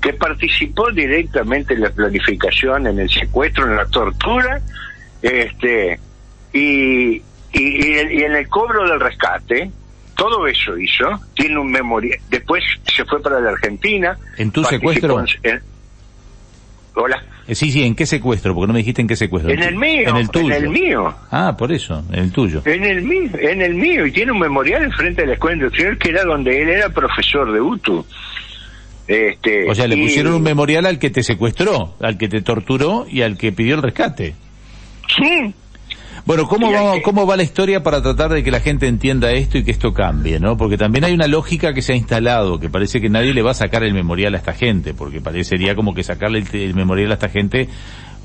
que 0.00 0.12
participó 0.14 0.90
directamente 0.90 1.74
en 1.74 1.82
la 1.82 1.90
planificación, 1.90 2.86
en 2.86 2.98
el 3.00 3.10
secuestro, 3.10 3.66
en 3.66 3.76
la 3.76 3.86
tortura, 3.86 4.60
este 5.22 5.98
y, 6.52 7.16
y, 7.16 7.22
y 7.52 7.98
en- 7.98 8.12
y 8.12 8.22
en 8.22 8.32
el 8.34 8.48
cobro 8.48 8.88
del 8.88 8.98
rescate, 9.00 9.70
todo 10.16 10.46
eso 10.46 10.76
hizo, 10.78 11.06
tiene 11.34 11.58
un 11.58 11.70
memorial, 11.70 12.18
después 12.28 12.62
se 12.94 13.04
fue 13.04 13.22
para 13.22 13.40
la 13.40 13.50
Argentina. 13.50 14.18
¿En 14.36 14.50
tu 14.50 14.64
secuestro? 14.64 15.22
en- 15.42 15.60
hola. 16.94 17.22
Eh, 17.46 17.54
Sí, 17.54 17.72
sí, 17.72 17.82
¿en 17.84 17.94
qué 17.96 18.06
secuestro? 18.06 18.54
Porque 18.54 18.68
no 18.68 18.72
me 18.74 18.78
dijiste 18.78 19.00
en 19.02 19.08
qué 19.08 19.16
secuestro. 19.16 19.52
En 19.52 19.62
el 19.62 19.74
mío, 19.76 20.08
En 20.08 20.16
el 20.16 20.28
tuyo. 20.30 20.54
en 20.54 20.64
el 20.64 20.68
mío. 20.70 21.14
Ah, 21.30 21.56
por 21.58 21.72
eso, 21.72 22.02
en 22.12 22.18
el 22.20 22.32
tuyo. 22.32 22.62
En 22.64 22.84
el 22.84 23.02
mío, 23.02 23.30
en 23.40 23.60
el 23.62 23.74
mío, 23.74 24.06
y 24.06 24.12
tiene 24.12 24.30
un 24.32 24.38
memorial 24.38 24.84
enfrente 24.84 25.22
de 25.22 25.28
la 25.28 25.32
escuela 25.34 25.56
industrial 25.56 25.98
que 25.98 26.10
era 26.10 26.22
donde 26.24 26.62
él 26.62 26.68
era 26.68 26.88
profesor 26.90 27.50
de 27.52 27.60
UTU. 27.60 28.06
Este, 29.12 29.68
O 29.68 29.74
sea, 29.74 29.88
le 29.88 29.96
y- 29.96 30.02
pusieron 30.04 30.34
un 30.34 30.42
memorial 30.42 30.86
al 30.86 31.00
que 31.00 31.10
te 31.10 31.24
secuestró, 31.24 31.94
al 32.00 32.16
que 32.16 32.28
te 32.28 32.42
torturó 32.42 33.06
y 33.10 33.22
al 33.22 33.36
que 33.36 33.50
pidió 33.50 33.74
el 33.74 33.82
rescate. 33.82 34.34
Sí. 35.18 35.52
Bueno, 36.26 36.46
¿cómo 36.46 36.70
va, 36.70 36.92
que- 36.94 37.02
¿cómo 37.02 37.26
va 37.26 37.36
la 37.36 37.42
historia 37.42 37.82
para 37.82 38.02
tratar 38.02 38.30
de 38.30 38.44
que 38.44 38.50
la 38.52 38.60
gente 38.60 38.86
entienda 38.86 39.32
esto 39.32 39.58
y 39.58 39.64
que 39.64 39.72
esto 39.72 39.92
cambie, 39.92 40.38
no? 40.38 40.56
Porque 40.56 40.76
también 40.76 41.02
hay 41.04 41.12
una 41.12 41.26
lógica 41.26 41.72
que 41.74 41.82
se 41.82 41.92
ha 41.92 41.96
instalado, 41.96 42.60
que 42.60 42.68
parece 42.70 43.00
que 43.00 43.08
nadie 43.08 43.34
le 43.34 43.42
va 43.42 43.50
a 43.50 43.54
sacar 43.54 43.82
el 43.82 43.94
memorial 43.94 44.34
a 44.34 44.38
esta 44.38 44.52
gente, 44.52 44.94
porque 44.94 45.20
parecería 45.20 45.74
como 45.74 45.92
que 45.92 46.04
sacarle 46.04 46.38
el, 46.38 46.60
el 46.60 46.74
memorial 46.74 47.10
a 47.10 47.14
esta 47.14 47.30
gente 47.30 47.68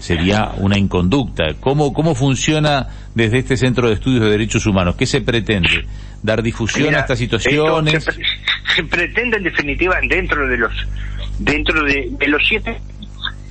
sería 0.05 0.51
una 0.57 0.77
inconducta. 0.77 1.53
¿Cómo, 1.59 1.93
¿Cómo 1.93 2.13
funciona 2.15 2.87
desde 3.13 3.39
este 3.39 3.57
Centro 3.57 3.87
de 3.87 3.95
Estudios 3.95 4.21
de 4.23 4.29
Derechos 4.29 4.65
Humanos? 4.65 4.95
¿Qué 4.95 5.05
se 5.05 5.21
pretende? 5.21 5.85
¿Dar 6.21 6.41
difusión 6.43 6.87
Mira, 6.87 6.99
a 6.99 7.01
estas 7.01 7.19
situaciones? 7.19 8.03
Se, 8.03 8.11
pre- 8.11 8.25
se 8.75 8.83
pretende 8.83 9.37
en 9.37 9.43
definitiva 9.43 9.97
dentro 10.07 10.47
de 10.47 10.57
los 10.57 10.73
dentro 11.39 11.83
de, 11.83 12.07
de 12.11 12.27
los 12.27 12.41
siete 12.47 12.79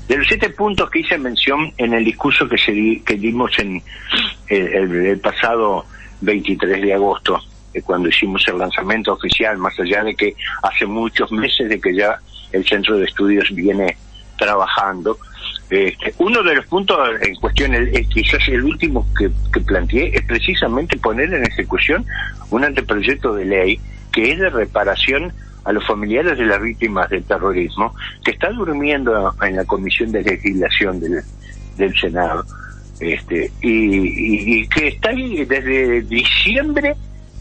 de 0.08 0.16
los 0.16 0.26
siete 0.26 0.50
puntos 0.50 0.88
que 0.90 1.00
hice 1.00 1.16
mención 1.18 1.73
en 1.78 1.94
el 1.94 2.04
discurso 2.04 2.49
que 2.49 2.58
se 2.58 2.73
di- 2.73 3.00
que 3.00 3.14
dimos 3.16 3.58
en 3.58 3.82
el, 4.49 4.66
el- 4.75 5.06
el 5.06 5.18
pasado 5.20 5.84
23 6.20 6.80
de 6.82 6.94
agosto 6.94 7.40
eh, 7.73 7.82
cuando 7.82 8.08
hicimos 8.08 8.46
el 8.49 8.58
lanzamiento 8.58 9.12
oficial 9.12 9.56
más 9.58 9.78
allá 9.80 10.02
de 10.04 10.14
que 10.14 10.34
hace 10.62 10.87
muchos 10.87 11.30
meses 11.32 11.68
de 11.68 11.80
que 11.80 11.94
ya 11.94 12.18
el 12.52 12.64
centro 12.66 12.96
de 12.99 13.04
estudios 13.06 13.49
viene 13.54 13.96
trabajando 14.38 15.16
este, 15.71 16.14
uno 16.18 16.42
de 16.42 16.54
los 16.56 16.66
puntos 16.66 16.99
en 17.23 17.35
cuestión, 17.37 17.75
el, 17.75 17.88
el- 17.97 18.09
quizás 18.09 18.47
el 18.49 18.64
último 18.64 19.06
que, 19.18 19.30
que 19.52 19.61
planteé, 19.61 20.16
es 20.16 20.25
precisamente 20.26 20.97
poner 20.99 21.33
en 21.33 21.44
ejecución 21.44 22.04
un 22.50 22.64
anteproyecto 22.64 23.35
de 23.35 23.44
ley 23.47 23.80
que 24.12 24.33
es 24.33 24.38
de 24.38 24.50
reparación 24.50 25.33
a 25.64 25.73
los 25.73 25.85
familiares 25.87 26.37
de 26.38 26.44
las 26.44 26.61
víctimas 26.61 27.09
del 27.09 27.25
terrorismo, 27.25 27.94
que 28.25 28.33
está 28.33 28.50
durmiendo 28.50 29.35
en 29.42 29.56
la 29.56 29.64
Comisión 29.64 30.12
de 30.12 30.23
Legislación 30.23 31.00
del, 31.00 31.23
del 31.78 31.97
Senado, 31.99 32.44
este 33.00 33.50
y, 33.62 33.71
y- 33.71 34.61
y 34.61 34.68
que 34.68 34.88
está 34.88 35.09
ahí 35.11 35.44
desde 35.44 36.02
diciembre 36.02 36.94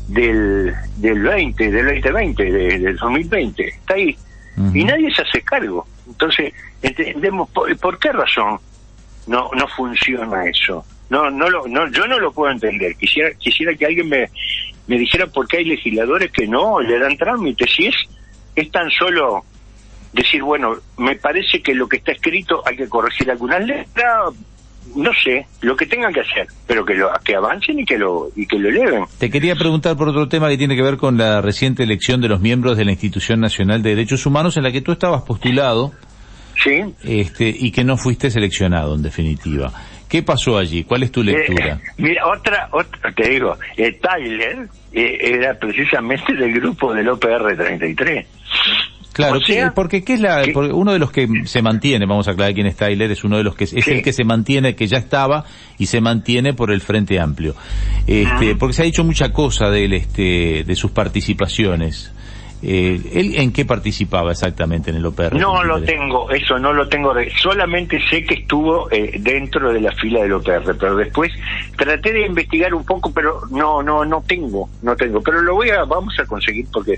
del, 0.08 0.74
del 0.98 1.22
20, 1.22 1.72
del 1.72 1.86
2020, 2.02 2.44
de- 2.52 2.80
del 2.80 2.96
2020, 2.98 3.68
está 3.68 3.94
ahí. 3.96 4.18
Y 4.74 4.84
nadie 4.84 5.14
se 5.14 5.22
hace 5.24 5.42
cargo. 5.42 5.86
Entonces, 6.08 6.54
entendemos 6.82 7.50
por, 7.50 8.00
qué 8.00 8.12
razón 8.12 8.60
no 9.28 9.50
no 9.54 9.68
funciona 9.70 10.46
eso. 10.48 10.86
No 11.10 11.30
no 11.30 11.50
lo 11.50 11.68
no 11.68 11.90
yo 11.92 12.08
no 12.08 12.20
lo 12.20 12.32
puedo 12.32 12.52
entender. 12.52 12.96
Quisiera 12.96 13.32
quisiera 13.36 13.74
que 13.76 13.86
alguien 13.86 14.10
me 14.10 14.30
me 14.88 14.98
dijera 14.98 15.28
por 15.28 15.48
qué 15.48 15.58
hay 15.58 15.66
legisladores 15.66 16.32
que 16.32 16.48
no 16.48 16.82
le 16.82 17.00
dan 17.00 17.18
trámite. 17.18 17.68
Si 17.68 17.88
es 17.88 17.96
es 18.56 18.70
tan 18.72 18.90
solo 18.92 19.44
decir, 20.14 20.44
bueno, 20.44 20.76
me 20.98 21.16
parece 21.16 21.62
que 21.62 21.74
lo 21.74 21.88
que 21.88 21.98
está 21.98 22.12
escrito 22.12 22.62
hay 22.66 22.78
que 22.78 22.88
corregir 22.88 23.32
algunas 23.32 23.66
letras, 23.66 24.34
no 24.96 25.12
sé, 25.14 25.46
lo 25.62 25.76
que 25.76 25.86
tengan 25.86 26.14
que 26.14 26.22
hacer, 26.22 26.48
pero 26.68 26.86
que 26.86 26.94
lo 26.94 27.10
que 27.24 27.36
avancen 27.36 27.80
y 27.80 27.86
que 27.86 27.98
lo 27.98 28.30
y 28.36 28.46
que 28.46 28.60
lo 28.60 28.70
eleven. 28.70 29.06
Te 29.18 29.30
quería 29.30 29.56
preguntar 29.56 29.98
por 29.98 30.10
otro 30.10 30.28
tema 30.28 30.50
que 30.50 30.58
tiene 30.58 30.76
que 30.76 30.84
ver 30.84 30.98
con 30.98 31.18
la 31.18 31.42
reciente 31.42 31.84
elección 31.84 32.22
de 32.22 32.30
los 32.30 32.42
miembros 32.42 32.78
de 32.78 32.86
la 32.86 32.92
Institución 32.92 33.40
Nacional 33.40 33.82
de 33.82 33.90
Derechos 33.92 34.26
Humanos 34.26 34.58
en 34.58 34.64
la 34.64 34.72
que 34.72 34.82
tú 34.82 34.92
estabas 34.92 35.24
postulado 35.24 35.92
¿Sí? 36.64 36.82
este, 37.04 37.54
y 37.58 37.72
que 37.72 37.84
no 37.84 37.98
fuiste 37.98 38.30
seleccionado 38.30 38.96
en 38.96 39.02
definitiva. 39.02 39.72
¿Qué 40.08 40.22
pasó 40.22 40.60
allí? 40.60 40.84
¿Cuál 40.84 41.02
es 41.02 41.12
tu 41.12 41.24
lectura? 41.24 41.74
Eh, 41.74 41.92
mira, 41.98 42.28
otra, 42.28 42.70
otra, 42.72 43.12
te 43.14 43.30
digo, 43.30 43.58
eh, 43.76 44.00
Tyler 44.00 44.68
eh, 44.92 45.18
era 45.20 45.58
precisamente 45.58 46.36
del 46.36 46.54
grupo 46.54 46.94
del 46.94 47.10
OPR 47.10 47.58
33. 47.58 48.28
Claro, 49.14 49.38
o 49.38 49.42
sea, 49.42 49.66
¿qué- 49.68 49.72
porque 49.72 50.04
¿qué 50.04 50.14
es 50.16 50.20
la, 50.20 50.42
que- 50.44 50.52
porque 50.52 50.74
uno 50.74 50.92
de 50.92 51.00
los 51.00 51.12
que 51.12 51.28
se 51.46 51.62
mantiene, 51.62 52.06
vamos 52.08 52.28
a 52.28 52.32
aclarar 52.32 52.54
quién 52.56 52.66
es 52.68 52.76
Tyler, 52.76 53.12
es 53.12 53.24
uno 53.24 53.38
de 53.38 53.44
los 53.44 53.56
que 53.56 53.66
es 53.66 53.88
el 53.88 54.02
que 54.02 54.12
se 54.12 54.24
mantiene, 54.24 54.76
que 54.76 54.88
ya 54.88 54.98
estaba 54.98 55.46
y 55.78 55.86
se 55.86 56.02
mantiene 56.02 56.54
por 56.54 56.72
el 56.72 56.82
Frente 56.82 57.20
Amplio. 57.20 57.56
Este, 58.08 58.52
Ah. 58.52 58.56
porque 58.60 58.74
se 58.74 58.82
ha 58.82 58.86
dicho 58.86 59.04
mucha 59.04 59.32
cosa 59.32 59.70
de 59.70 59.86
él, 59.86 59.94
este, 59.94 60.64
de 60.66 60.76
sus 60.76 60.92
participaciones. 60.92 62.12
Eh, 62.66 63.02
¿Él 63.14 63.34
en 63.36 63.52
qué 63.52 63.66
participaba 63.66 64.32
exactamente 64.32 64.90
en 64.90 64.96
el 64.96 65.06
OPR? 65.06 65.36
No 65.38 65.66
lo 65.66 65.82
tengo, 65.84 66.32
eso 66.32 66.58
no 66.58 66.72
lo 66.72 66.88
tengo. 66.88 67.14
Solamente 67.42 68.00
sé 68.10 68.24
que 68.24 68.36
estuvo 68.36 68.90
eh, 68.90 69.18
dentro 69.20 69.74
de 69.74 69.82
la 69.82 69.92
fila 69.92 70.22
del 70.22 70.32
OPR, 70.32 70.74
pero 70.80 70.96
después 70.96 71.30
traté 71.78 72.14
de 72.14 72.26
investigar 72.26 72.74
un 72.74 72.86
poco, 72.86 73.12
pero 73.14 73.42
no, 73.52 73.84
no, 73.84 74.06
no 74.06 74.24
tengo, 74.26 74.70
no 74.82 74.96
tengo. 74.96 75.22
Pero 75.22 75.42
lo 75.42 75.56
voy 75.56 75.72
a, 75.72 75.84
vamos 75.84 76.14
a 76.20 76.26
conseguir 76.26 76.66
porque, 76.72 76.98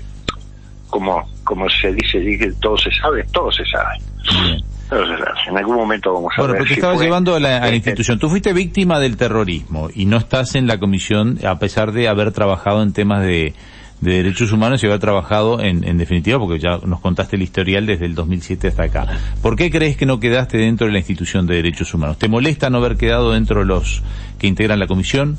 como, 0.98 1.28
como 1.44 1.68
se 1.68 1.92
dice, 1.92 2.18
dice, 2.20 2.52
todo 2.60 2.76
se 2.78 2.90
sabe, 3.00 3.24
todo 3.32 3.50
se 3.52 3.64
sabe. 3.66 3.98
Bien. 4.44 4.60
Todo 4.88 5.02
se 5.06 5.18
sabe. 5.18 5.30
En 5.50 5.58
algún 5.58 5.76
momento 5.76 6.12
vamos 6.14 6.32
a 6.36 6.40
Bueno, 6.40 6.52
ver. 6.54 6.62
pero 6.62 6.68
te 6.68 6.74
si 6.74 6.80
estabas 6.80 6.96
fue- 6.96 7.04
llevando 7.04 7.34
a 7.34 7.40
la, 7.40 7.56
a 7.58 7.60
la 7.60 7.66
este, 7.66 7.76
institución. 7.76 8.18
Tú 8.18 8.28
fuiste 8.30 8.52
víctima 8.52 8.98
del 8.98 9.16
terrorismo 9.16 9.88
y 9.94 10.06
no 10.06 10.16
estás 10.16 10.54
en 10.54 10.66
la 10.66 10.78
comisión 10.78 11.38
a 11.46 11.58
pesar 11.58 11.92
de 11.92 12.08
haber 12.08 12.32
trabajado 12.32 12.82
en 12.82 12.92
temas 12.92 13.20
de, 13.22 13.52
de 14.00 14.10
derechos 14.10 14.52
humanos 14.52 14.82
y 14.82 14.86
haber 14.86 14.98
trabajado 15.00 15.60
en, 15.60 15.84
en 15.84 15.98
definitiva, 15.98 16.38
porque 16.38 16.58
ya 16.58 16.78
nos 16.84 17.00
contaste 17.00 17.36
el 17.36 17.42
historial 17.42 17.84
desde 17.84 18.06
el 18.06 18.14
2007 18.14 18.68
hasta 18.68 18.84
acá. 18.84 19.06
¿Por 19.42 19.56
qué 19.56 19.70
crees 19.70 19.96
que 19.96 20.06
no 20.06 20.18
quedaste 20.18 20.56
dentro 20.56 20.86
de 20.86 20.92
la 20.94 20.98
institución 20.98 21.46
de 21.46 21.56
derechos 21.56 21.92
humanos? 21.92 22.18
¿Te 22.18 22.28
molesta 22.28 22.70
no 22.70 22.78
haber 22.78 22.96
quedado 22.96 23.32
dentro 23.32 23.60
de 23.60 23.66
los 23.66 24.02
que 24.38 24.46
integran 24.46 24.78
la 24.78 24.86
comisión? 24.86 25.36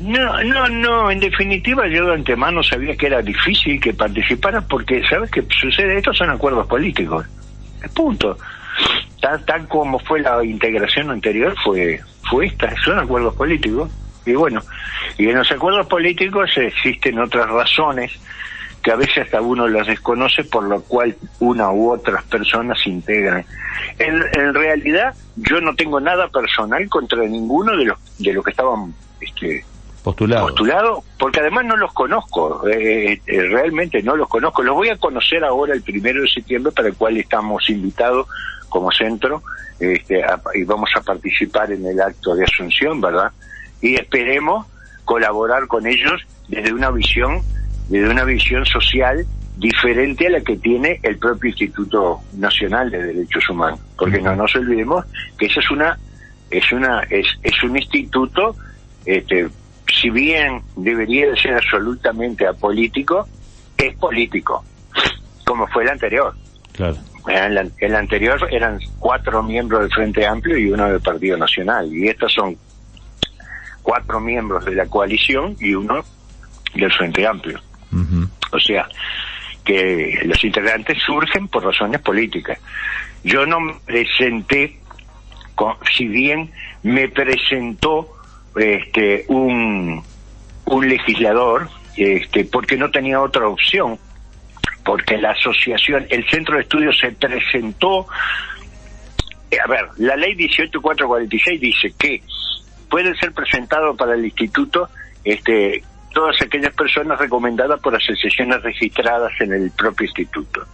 No, 0.00 0.42
no, 0.44 0.68
no, 0.68 1.10
en 1.10 1.18
definitiva 1.18 1.88
yo 1.88 2.06
de 2.06 2.14
antemano 2.14 2.62
sabía 2.62 2.96
que 2.96 3.06
era 3.06 3.20
difícil 3.20 3.80
que 3.80 3.92
participara 3.92 4.60
porque, 4.60 5.02
¿sabes 5.08 5.30
qué 5.30 5.44
sucede? 5.60 5.98
Estos 5.98 6.16
son 6.16 6.30
acuerdos 6.30 6.66
políticos. 6.68 7.26
Punto. 7.94 8.38
Tal, 9.20 9.44
tal 9.44 9.66
como 9.66 9.98
fue 9.98 10.20
la 10.20 10.44
integración 10.44 11.10
anterior, 11.10 11.54
fue, 11.64 12.00
fue 12.30 12.46
esta, 12.46 12.72
son 12.82 13.00
acuerdos 13.00 13.34
políticos. 13.34 13.90
Y 14.24 14.34
bueno, 14.34 14.60
y 15.16 15.28
en 15.28 15.36
los 15.36 15.50
acuerdos 15.50 15.86
políticos 15.86 16.50
existen 16.56 17.18
otras 17.18 17.48
razones 17.48 18.12
que 18.82 18.92
a 18.92 18.96
veces 18.96 19.24
hasta 19.24 19.40
uno 19.40 19.66
las 19.66 19.88
desconoce, 19.88 20.44
por 20.44 20.62
lo 20.64 20.80
cual 20.82 21.16
una 21.40 21.72
u 21.72 21.90
otras 21.90 22.22
personas 22.24 22.80
se 22.80 22.90
integran. 22.90 23.44
En, 23.98 24.22
en 24.32 24.54
realidad, 24.54 25.14
yo 25.34 25.60
no 25.60 25.74
tengo 25.74 25.98
nada 25.98 26.28
personal 26.28 26.88
contra 26.88 27.24
ninguno 27.24 27.76
de 27.76 27.86
los 27.86 27.98
de 28.18 28.32
los 28.32 28.44
que 28.44 28.50
estaban 28.52 28.94
este, 29.20 29.64
Postulado. 30.08 30.46
postulado, 30.46 31.04
porque 31.18 31.40
además 31.40 31.64
no 31.66 31.76
los 31.76 31.92
conozco, 31.92 32.66
eh, 32.68 33.20
eh, 33.26 33.40
realmente 33.42 34.02
no 34.02 34.16
los 34.16 34.28
conozco. 34.28 34.62
Los 34.62 34.74
voy 34.74 34.88
a 34.88 34.96
conocer 34.96 35.44
ahora 35.44 35.74
el 35.74 35.82
primero 35.82 36.22
de 36.22 36.28
septiembre, 36.28 36.72
para 36.74 36.88
el 36.88 36.94
cual 36.94 37.16
estamos 37.16 37.68
invitados 37.68 38.26
como 38.68 38.90
centro 38.92 39.42
este, 39.80 40.22
a- 40.24 40.40
y 40.54 40.64
vamos 40.64 40.90
a 40.96 41.00
participar 41.02 41.70
en 41.72 41.84
el 41.86 42.00
acto 42.00 42.34
de 42.34 42.44
asunción, 42.44 43.00
¿verdad? 43.00 43.30
Y 43.80 43.94
esperemos 43.96 44.66
colaborar 45.04 45.66
con 45.66 45.86
ellos 45.86 46.20
desde 46.48 46.72
una 46.72 46.90
visión, 46.90 47.40
desde 47.88 48.08
una 48.10 48.24
visión 48.24 48.64
social 48.66 49.24
diferente 49.56 50.26
a 50.26 50.30
la 50.30 50.40
que 50.40 50.56
tiene 50.56 51.00
el 51.02 51.18
propio 51.18 51.50
Instituto 51.50 52.20
Nacional 52.34 52.90
de 52.90 53.02
Derechos 53.02 53.48
Humanos, 53.50 53.80
porque 53.96 54.20
no 54.20 54.36
nos 54.36 54.54
olvidemos 54.56 55.04
que 55.38 55.46
esa 55.46 55.60
es 55.60 55.70
una 55.70 55.98
es 56.50 56.72
una 56.72 57.02
es, 57.10 57.26
es 57.42 57.62
un 57.62 57.76
instituto 57.76 58.54
este 59.04 59.48
si 60.00 60.10
bien 60.10 60.62
debería 60.76 61.28
de 61.30 61.36
ser 61.36 61.54
absolutamente 61.54 62.46
apolítico, 62.46 63.26
es 63.76 63.94
político, 63.96 64.64
como 65.44 65.66
fue 65.68 65.84
el 65.84 65.90
anterior. 65.90 66.34
Claro. 66.72 66.96
La- 67.26 67.66
el 67.78 67.94
anterior 67.94 68.48
eran 68.50 68.78
cuatro 68.98 69.42
miembros 69.42 69.80
del 69.82 69.90
Frente 69.92 70.26
Amplio 70.26 70.56
y 70.56 70.70
uno 70.70 70.88
del 70.88 71.00
Partido 71.00 71.36
Nacional, 71.36 71.92
y 71.94 72.08
estos 72.08 72.32
son 72.32 72.56
cuatro 73.82 74.20
miembros 74.20 74.64
de 74.64 74.74
la 74.74 74.86
coalición 74.86 75.56
y 75.60 75.74
uno 75.74 76.04
del 76.74 76.92
Frente 76.92 77.26
Amplio. 77.26 77.60
O 78.52 78.58
sea, 78.60 78.86
que 79.64 80.20
los 80.24 80.42
integrantes 80.44 80.98
surgen 81.04 81.48
por 81.48 81.64
razones 81.64 82.00
políticas. 82.00 82.58
Yo 83.24 83.44
no 83.46 83.60
me 83.60 83.74
presenté, 83.84 84.78
con- 85.54 85.76
si 85.96 86.06
bien 86.06 86.50
me 86.82 87.08
presentó 87.08 88.08
este, 88.60 89.24
un, 89.28 90.02
legislador, 90.82 91.68
este, 91.96 92.44
porque 92.44 92.76
no 92.76 92.90
tenía 92.90 93.20
otra 93.20 93.48
opción, 93.48 93.98
porque 94.84 95.18
la 95.18 95.30
asociación, 95.32 96.06
el 96.10 96.28
centro 96.28 96.56
de 96.56 96.62
estudios 96.62 96.98
se 96.98 97.12
presentó, 97.12 98.06
eh, 99.50 99.58
a 99.62 99.68
ver, 99.68 99.86
la 99.96 100.16
ley 100.16 100.34
18446 100.34 101.60
dice 101.60 101.92
que 101.98 102.22
pueden 102.88 103.14
ser 103.16 103.32
presentados 103.32 103.96
para 103.96 104.14
el 104.14 104.24
instituto 104.24 104.88
este, 105.24 105.82
todas 106.12 106.40
aquellas 106.40 106.74
personas 106.74 107.18
recomendadas 107.18 107.80
por 107.80 107.94
asociaciones 107.94 108.62
registradas 108.62 109.32
en 109.40 109.52
el 109.52 109.70
propio 109.72 110.06
instituto. 110.06 110.66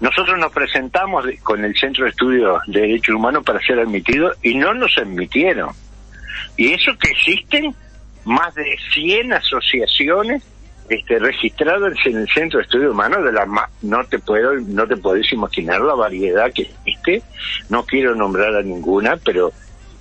Nosotros 0.00 0.38
nos 0.38 0.52
presentamos 0.52 1.24
con 1.42 1.64
el 1.64 1.74
Centro 1.74 2.04
de 2.04 2.10
Estudios 2.10 2.60
de 2.66 2.80
Derechos 2.80 3.14
Humanos 3.14 3.44
para 3.44 3.60
ser 3.60 3.78
admitidos 3.78 4.36
y 4.42 4.54
no 4.54 4.74
nos 4.74 4.96
admitieron. 4.98 5.70
Y 6.56 6.72
eso 6.72 6.92
que 6.98 7.10
existen 7.10 7.74
más 8.24 8.54
de 8.54 8.76
100 8.94 9.32
asociaciones 9.32 10.42
este, 10.88 11.18
registradas 11.18 11.94
en 12.06 12.16
el 12.18 12.28
Centro 12.28 12.58
de 12.58 12.64
Estudios 12.64 12.92
Humanos, 12.92 13.18
de 13.24 13.46
más, 13.46 13.68
no 13.82 14.04
te 14.04 14.18
puedo, 14.20 14.54
no 14.54 14.86
te 14.86 14.96
podés 14.96 15.32
imaginar 15.32 15.80
la 15.80 15.94
variedad 15.94 16.52
que 16.52 16.62
existe. 16.62 17.22
No 17.68 17.84
quiero 17.84 18.14
nombrar 18.14 18.54
a 18.54 18.62
ninguna, 18.62 19.16
pero 19.24 19.52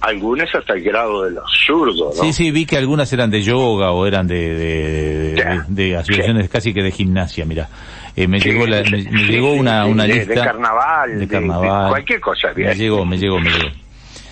algunas 0.02 0.54
hasta 0.54 0.74
el 0.74 0.84
grado 0.84 1.24
de 1.24 1.32
lo 1.32 1.42
absurdo, 1.42 2.12
¿no? 2.16 2.24
Sí, 2.24 2.34
sí, 2.34 2.52
vi 2.52 2.66
que 2.68 2.78
algunas 2.78 3.12
eran 3.14 3.32
de 3.32 3.42
yoga 3.42 3.92
o 3.92 4.06
eran 4.06 4.28
de, 4.28 4.54
de, 4.56 5.62
de- 5.68 5.96
asociaciones 5.98 6.48
casi 6.50 6.74
que 6.74 6.84
de 6.84 6.92
gimnasia, 6.92 7.46
mira. 7.46 7.68
Eh, 8.16 8.28
me 8.28 8.40
Sí, 8.40 8.50
llegó, 8.50 8.68
la- 8.68 8.84
me, 8.84 8.92
me 8.92 9.04
sí, 9.04 9.10
llegó 9.32 9.54
una, 9.54 9.86
una 9.86 10.04
de- 10.04 10.14
de 10.20 10.26
lista. 10.28 10.46
carnaval, 10.46 11.20
de- 11.20 11.28
carnaval. 11.28 11.90
cualquier 11.90 12.20
cosa, 12.22 12.50
Me 12.50 12.54
bien. 12.54 12.78
llegó, 12.78 13.06
me 13.06 13.18
llegó, 13.18 13.40
me 13.40 13.50
llegó. 13.50 13.70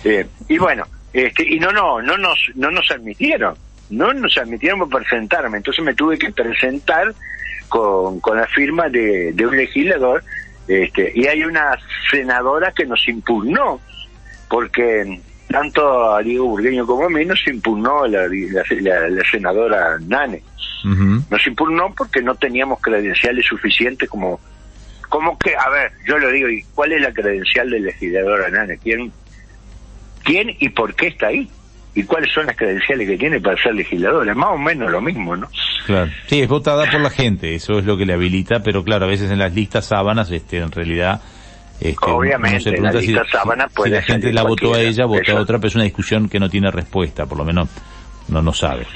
Eh, 0.04 0.26
y 0.48 0.58
bueno, 0.58 0.84
este, 1.14 1.46
y 1.48 1.58
no, 1.58 1.72
no, 1.72 2.02
no 2.02 2.18
nos, 2.18 2.38
no 2.56 2.70
nos 2.70 2.90
admitieron, 2.90 3.54
no 3.88 4.12
nos 4.12 4.36
admitieron 4.36 4.86
para 4.90 5.04
presentarme, 5.04 5.56
entonces 5.56 5.82
me 5.82 5.94
tuve 5.94 6.18
que 6.18 6.30
presentar 6.32 7.14
con, 7.68 8.20
con 8.20 8.36
la 8.36 8.46
firma 8.48 8.88
de, 8.90 9.32
de 9.32 9.46
un 9.46 9.56
legislador, 9.56 10.22
este, 10.68 11.10
y 11.14 11.26
hay 11.26 11.42
una 11.44 11.76
senadora 12.10 12.72
que 12.72 12.84
nos 12.84 13.06
impugnó, 13.08 13.80
porque 14.48 15.20
tanto 15.48 16.14
a 16.14 16.22
Diego 16.22 16.46
Burgueño 16.48 16.86
como 16.86 17.04
a 17.06 17.10
mí 17.10 17.24
nos 17.24 17.46
impugnó 17.46 18.06
la, 18.06 18.26
la, 18.28 18.62
la- 18.80 19.08
la 19.08 19.24
senadora 19.30 19.98
Nane, 20.06 20.42
nos 21.30 21.46
impugnó 21.46 21.94
porque 21.96 22.20
no 22.22 22.34
teníamos 22.34 22.80
credenciales 22.80 23.46
suficientes 23.46 24.08
como, 24.08 24.40
como 25.08 25.38
que, 25.38 25.54
a 25.56 25.68
ver, 25.70 25.92
yo 26.06 26.18
lo 26.18 26.30
digo, 26.30 26.48
¿y 26.48 26.62
cuál 26.74 26.92
es 26.92 27.00
la 27.02 27.12
credencial 27.12 27.70
del 27.70 27.84
legislador 27.84 28.50
Nane? 28.52 28.78
¿Quién, 28.82 29.12
quién 30.24 30.56
y 30.58 30.68
por 30.70 30.94
qué 30.94 31.08
está 31.08 31.28
ahí? 31.28 31.48
¿Y 31.94 32.02
cuáles 32.02 32.32
son 32.32 32.46
las 32.46 32.56
credenciales 32.56 33.08
que 33.08 33.16
tiene 33.16 33.40
para 33.40 33.56
ser 33.62 33.74
legislador? 33.74 34.28
Es 34.28 34.34
más 34.34 34.50
o 34.50 34.58
menos 34.58 34.90
lo 34.90 35.00
mismo, 35.00 35.36
¿no? 35.36 35.48
Claro. 35.86 36.10
Sí, 36.26 36.40
es 36.40 36.48
votada 36.48 36.90
por 36.90 37.00
la 37.00 37.10
gente, 37.10 37.54
eso 37.54 37.78
es 37.78 37.84
lo 37.84 37.96
que 37.96 38.04
le 38.04 38.14
habilita, 38.14 38.60
pero 38.64 38.82
claro, 38.82 39.04
a 39.04 39.08
veces 39.08 39.30
en 39.30 39.38
las 39.38 39.54
listas 39.54 39.86
sábanas, 39.86 40.28
este, 40.32 40.58
en 40.58 40.72
realidad, 40.72 41.20
Este, 41.80 42.10
Obviamente, 42.10 42.60
se 42.60 42.80
la 42.80 42.92
si, 42.92 43.06
lista 43.08 43.24
sábana 43.30 43.68
si 43.68 43.74
puede 43.74 43.90
la 43.92 44.02
gente 44.02 44.32
la 44.32 44.42
votó 44.42 44.74
a 44.74 44.80
ella, 44.80 45.06
votó 45.06 45.36
a 45.36 45.40
otra, 45.40 45.58
pero 45.58 45.68
es 45.68 45.74
una 45.76 45.84
discusión 45.84 46.28
que 46.28 46.40
no 46.40 46.48
tiene 46.48 46.70
respuesta, 46.70 47.26
por 47.26 47.38
lo 47.38 47.44
menos 47.44 47.68
no 48.28 48.42
no 48.42 48.52
sabe. 48.52 48.86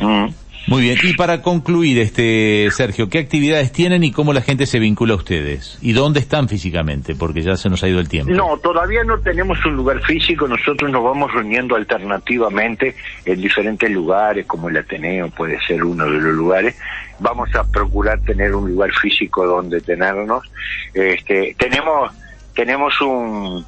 Mm. 0.00 0.26
Muy 0.66 0.80
bien, 0.80 0.96
y 1.02 1.12
para 1.12 1.42
concluir, 1.42 1.98
este 1.98 2.70
Sergio, 2.70 3.10
¿qué 3.10 3.18
actividades 3.18 3.70
tienen 3.70 4.02
y 4.02 4.12
cómo 4.12 4.32
la 4.32 4.40
gente 4.40 4.64
se 4.64 4.78
vincula 4.78 5.12
a 5.12 5.16
ustedes? 5.16 5.78
¿Y 5.82 5.92
dónde 5.92 6.20
están 6.20 6.48
físicamente? 6.48 7.14
Porque 7.14 7.42
ya 7.42 7.56
se 7.56 7.68
nos 7.68 7.82
ha 7.82 7.88
ido 7.88 8.00
el 8.00 8.08
tiempo. 8.08 8.32
No, 8.32 8.56
todavía 8.56 9.04
no 9.04 9.18
tenemos 9.18 9.62
un 9.66 9.76
lugar 9.76 10.00
físico, 10.00 10.48
nosotros 10.48 10.90
nos 10.90 11.04
vamos 11.04 11.32
reuniendo 11.34 11.76
alternativamente 11.76 12.96
en 13.26 13.40
diferentes 13.42 13.90
lugares, 13.90 14.46
como 14.46 14.70
el 14.70 14.78
Ateneo 14.78 15.28
puede 15.28 15.60
ser 15.66 15.84
uno 15.84 16.06
de 16.06 16.18
los 16.18 16.34
lugares. 16.34 16.74
Vamos 17.18 17.54
a 17.54 17.64
procurar 17.64 18.20
tener 18.20 18.54
un 18.54 18.70
lugar 18.70 18.90
físico 18.92 19.46
donde 19.46 19.82
tenernos. 19.82 20.50
Este, 20.94 21.54
tenemos, 21.58 22.10
tenemos 22.54 22.98
un, 23.02 23.66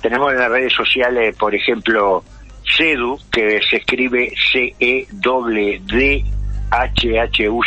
tenemos 0.00 0.32
en 0.32 0.38
las 0.38 0.50
redes 0.50 0.72
sociales, 0.72 1.34
por 1.36 1.54
ejemplo, 1.56 2.22
CEDU, 2.76 3.18
que 3.30 3.60
se 3.68 3.76
escribe 3.76 4.32
C-E-D-D-H-H-U 6.30 7.60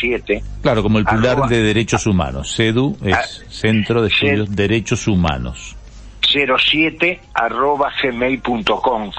7. 0.00 0.42
Claro, 0.62 0.82
como 0.82 0.98
el 0.98 1.04
pilar 1.04 1.36
Arroba- 1.38 1.48
de 1.48 1.62
derechos 1.62 2.06
humanos. 2.06 2.52
CEDU 2.54 2.96
es 3.04 3.14
Ah, 3.14 3.22
Centro 3.48 4.02
de 4.02 4.08
Estudios 4.08 4.54
Derechos 4.54 5.06
Humanos. 5.08 5.76
07 6.22 7.20
arroba 7.34 7.90
gmail.com. 8.02 9.10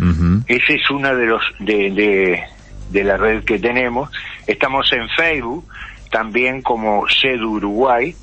Ujú. 0.00 0.42
Ese 0.46 0.74
es 0.74 0.90
una 0.90 1.14
de 1.14 1.26
los 1.26 1.42
de, 1.60 1.90
de, 1.90 2.42
de 2.90 3.04
la 3.04 3.16
red 3.16 3.42
que 3.44 3.58
tenemos. 3.58 4.10
Estamos 4.46 4.92
en 4.92 5.08
Facebook, 5.08 5.64
también 6.10 6.60
como 6.62 7.04
CEDU 7.08 7.52
Uruguay. 7.56 8.14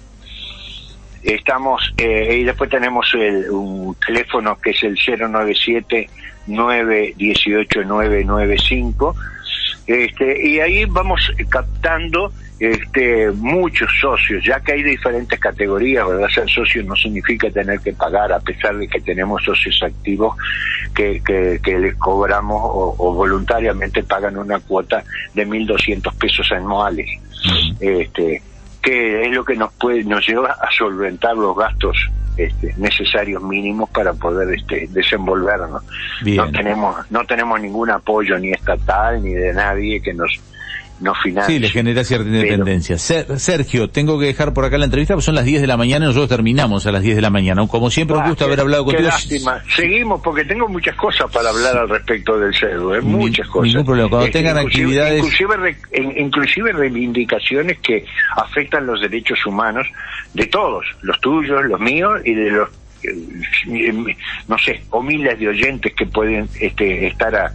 Estamos, 1.26 1.92
eh, 1.98 2.38
y 2.42 2.44
después 2.44 2.70
tenemos 2.70 3.12
el, 3.16 3.50
un 3.50 3.96
teléfono 4.06 4.60
que 4.62 4.70
es 4.70 4.84
el 4.84 4.96
097 4.96 6.08
918 6.46 7.84
995. 7.84 9.16
Este, 9.88 10.48
y 10.48 10.60
ahí 10.60 10.86
vamos 10.86 11.32
captando 11.50 12.32
este, 12.60 13.32
muchos 13.32 13.90
socios, 14.00 14.44
ya 14.46 14.60
que 14.60 14.74
hay 14.74 14.84
diferentes 14.84 15.40
categorías, 15.40 16.08
¿verdad? 16.08 16.28
Ser 16.30 16.48
socio 16.48 16.84
no 16.84 16.96
significa 16.96 17.50
tener 17.50 17.80
que 17.80 17.94
pagar, 17.94 18.32
a 18.32 18.40
pesar 18.40 18.78
de 18.78 18.88
que 18.88 19.02
tenemos 19.02 19.44
socios 19.44 19.82
activos 19.82 20.38
que, 20.94 21.24
que, 21.26 21.60
que 21.62 21.80
les 21.80 21.96
cobramos 21.96 22.62
o, 22.64 22.96
o 22.98 23.14
voluntariamente 23.14 24.04
pagan 24.04 24.38
una 24.38 24.60
cuota 24.60 25.04
de 25.34 25.48
1.200 25.48 26.16
pesos 26.18 26.52
anuales. 26.52 27.10
Este, 27.80 28.42
que 28.86 29.24
es 29.26 29.32
lo 29.32 29.44
que 29.44 29.56
nos 29.56 29.74
puede 29.74 30.04
nos 30.04 30.26
lleva 30.28 30.52
a 30.52 30.72
solventar 30.72 31.36
los 31.36 31.58
gastos 31.58 31.98
este, 32.38 32.76
necesarios 32.78 33.42
mínimos 33.42 33.90
para 33.90 34.14
poder 34.14 34.54
este, 34.54 34.88
desenvolvernos. 34.92 35.82
Bien. 36.24 36.38
No 36.38 36.52
tenemos 36.52 37.12
no 37.12 37.26
tenemos 37.26 37.60
ningún 37.60 37.90
apoyo 37.90 38.38
ni 38.38 38.52
estatal 38.52 39.24
ni 39.24 39.34
de 39.34 39.54
nadie 39.54 40.02
que 40.02 40.14
nos 40.14 40.40
financie. 41.22 41.56
Sí, 41.56 41.60
le 41.60 41.70
genera 41.70 42.04
cierta 42.04 42.28
independencia. 42.28 42.98
Ser- 42.98 43.40
Sergio, 43.40 43.90
tengo 43.90 44.18
que 44.20 44.28
dejar 44.28 44.54
por 44.54 44.64
acá 44.66 44.78
la 44.78 44.86
entrevista 44.86 45.14
porque 45.14 45.26
son 45.26 45.36
las 45.36 45.44
10 45.46 45.62
de 45.62 45.68
la 45.68 45.76
mañana 45.78 46.06
y 46.06 46.08
nosotros 46.08 46.30
terminamos 46.30 46.86
a 46.88 46.92
las 46.92 47.02
10 47.04 47.16
de 47.18 47.22
la 47.22 47.30
mañana. 47.30 47.66
Como 47.68 47.90
siempre, 47.92 48.16
un 48.18 48.28
gusto 48.30 48.46
haber 48.46 48.62
hablado 48.62 48.86
qué 48.86 48.92
contigo. 48.94 49.10
lástima. 49.10 49.62
Seguimos 49.76 50.22
porque 50.22 50.46
tengo 50.46 50.68
muchas 50.70 50.96
cosas 50.96 51.30
para 51.32 51.50
hablar 51.50 51.78
al 51.78 51.90
respecto 51.90 52.38
del 52.40 52.54
CEDU, 52.56 52.94
¿eh? 52.94 53.00
Ni- 53.04 53.10
muchas 53.14 53.48
cosas. 53.48 53.68
ningún 53.68 53.86
problema. 53.86 54.10
Cuando 54.10 54.26
Este, 54.28 54.40
tengan 54.40 54.58
inclusive- 54.64 54.84
actividades- 55.02 55.18
Inclusive, 55.18 55.58
re- 55.58 56.22
inclusive 56.22 56.72
reivindicaciones 56.74 57.78
que 57.80 58.06
afectan 58.38 58.86
los 58.86 59.02
derechos 59.02 59.46
humanos 59.46 59.86
de 60.34 60.46
todos, 60.48 60.86
los 61.02 61.20
tuyos, 61.20 61.66
los 61.66 61.80
míos 61.80 62.22
y 62.24 62.34
de 62.34 62.52
los, 62.52 62.70
eh, 63.04 64.16
no 64.48 64.58
sé, 64.58 64.82
o 64.90 65.02
miles 65.02 65.38
de 65.40 65.48
oyentes 65.50 65.94
que 65.94 66.06
pueden 66.06 66.48
este, 66.60 67.08
estar 67.08 67.36
a- 67.36 67.52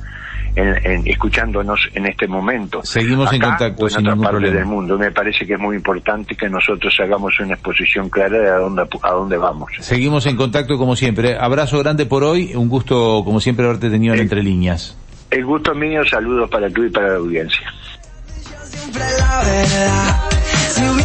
en- 0.56 0.76
en- 0.84 1.06
escuchándonos 1.06 1.88
en 1.94 2.06
este 2.06 2.26
momento. 2.26 2.80
Seguimos 2.84 3.32
en 3.32 3.42
Acá 3.42 3.50
contacto, 3.56 3.84
en 3.84 3.90
sin 3.90 3.98
otra 4.00 4.10
ningún 4.12 4.24
parte 4.24 4.36
problema. 4.38 4.56
del 4.58 4.66
mundo. 4.66 4.98
Me 4.98 5.10
parece 5.12 5.46
que 5.46 5.54
es 5.54 5.58
muy 5.60 5.76
importante 5.76 6.34
que 6.36 6.48
nosotros 6.48 6.94
hagamos 7.00 7.38
una 7.40 7.54
exposición 7.54 8.08
clara 8.10 8.38
de 8.38 8.48
a 8.50 8.56
dónde, 8.56 8.82
a 9.02 9.10
dónde 9.12 9.36
vamos. 9.36 9.70
Seguimos 9.80 10.26
en 10.26 10.36
contacto 10.36 10.76
como 10.78 10.96
siempre. 10.96 11.36
Abrazo 11.38 11.78
grande 11.78 12.06
por 12.06 12.24
hoy. 12.24 12.52
Un 12.54 12.68
gusto, 12.68 13.22
como 13.24 13.40
siempre, 13.40 13.64
haberte 13.66 13.90
tenido 13.90 14.14
en 14.14 14.20
Entre 14.20 14.42
Líneas. 14.42 14.96
El 15.30 15.44
gusto 15.44 15.74
mío, 15.74 16.02
saludos 16.04 16.50
para 16.50 16.68
tú 16.70 16.82
y 16.84 16.90
para 16.90 17.08
la 17.10 17.16
audiencia. 17.18 17.72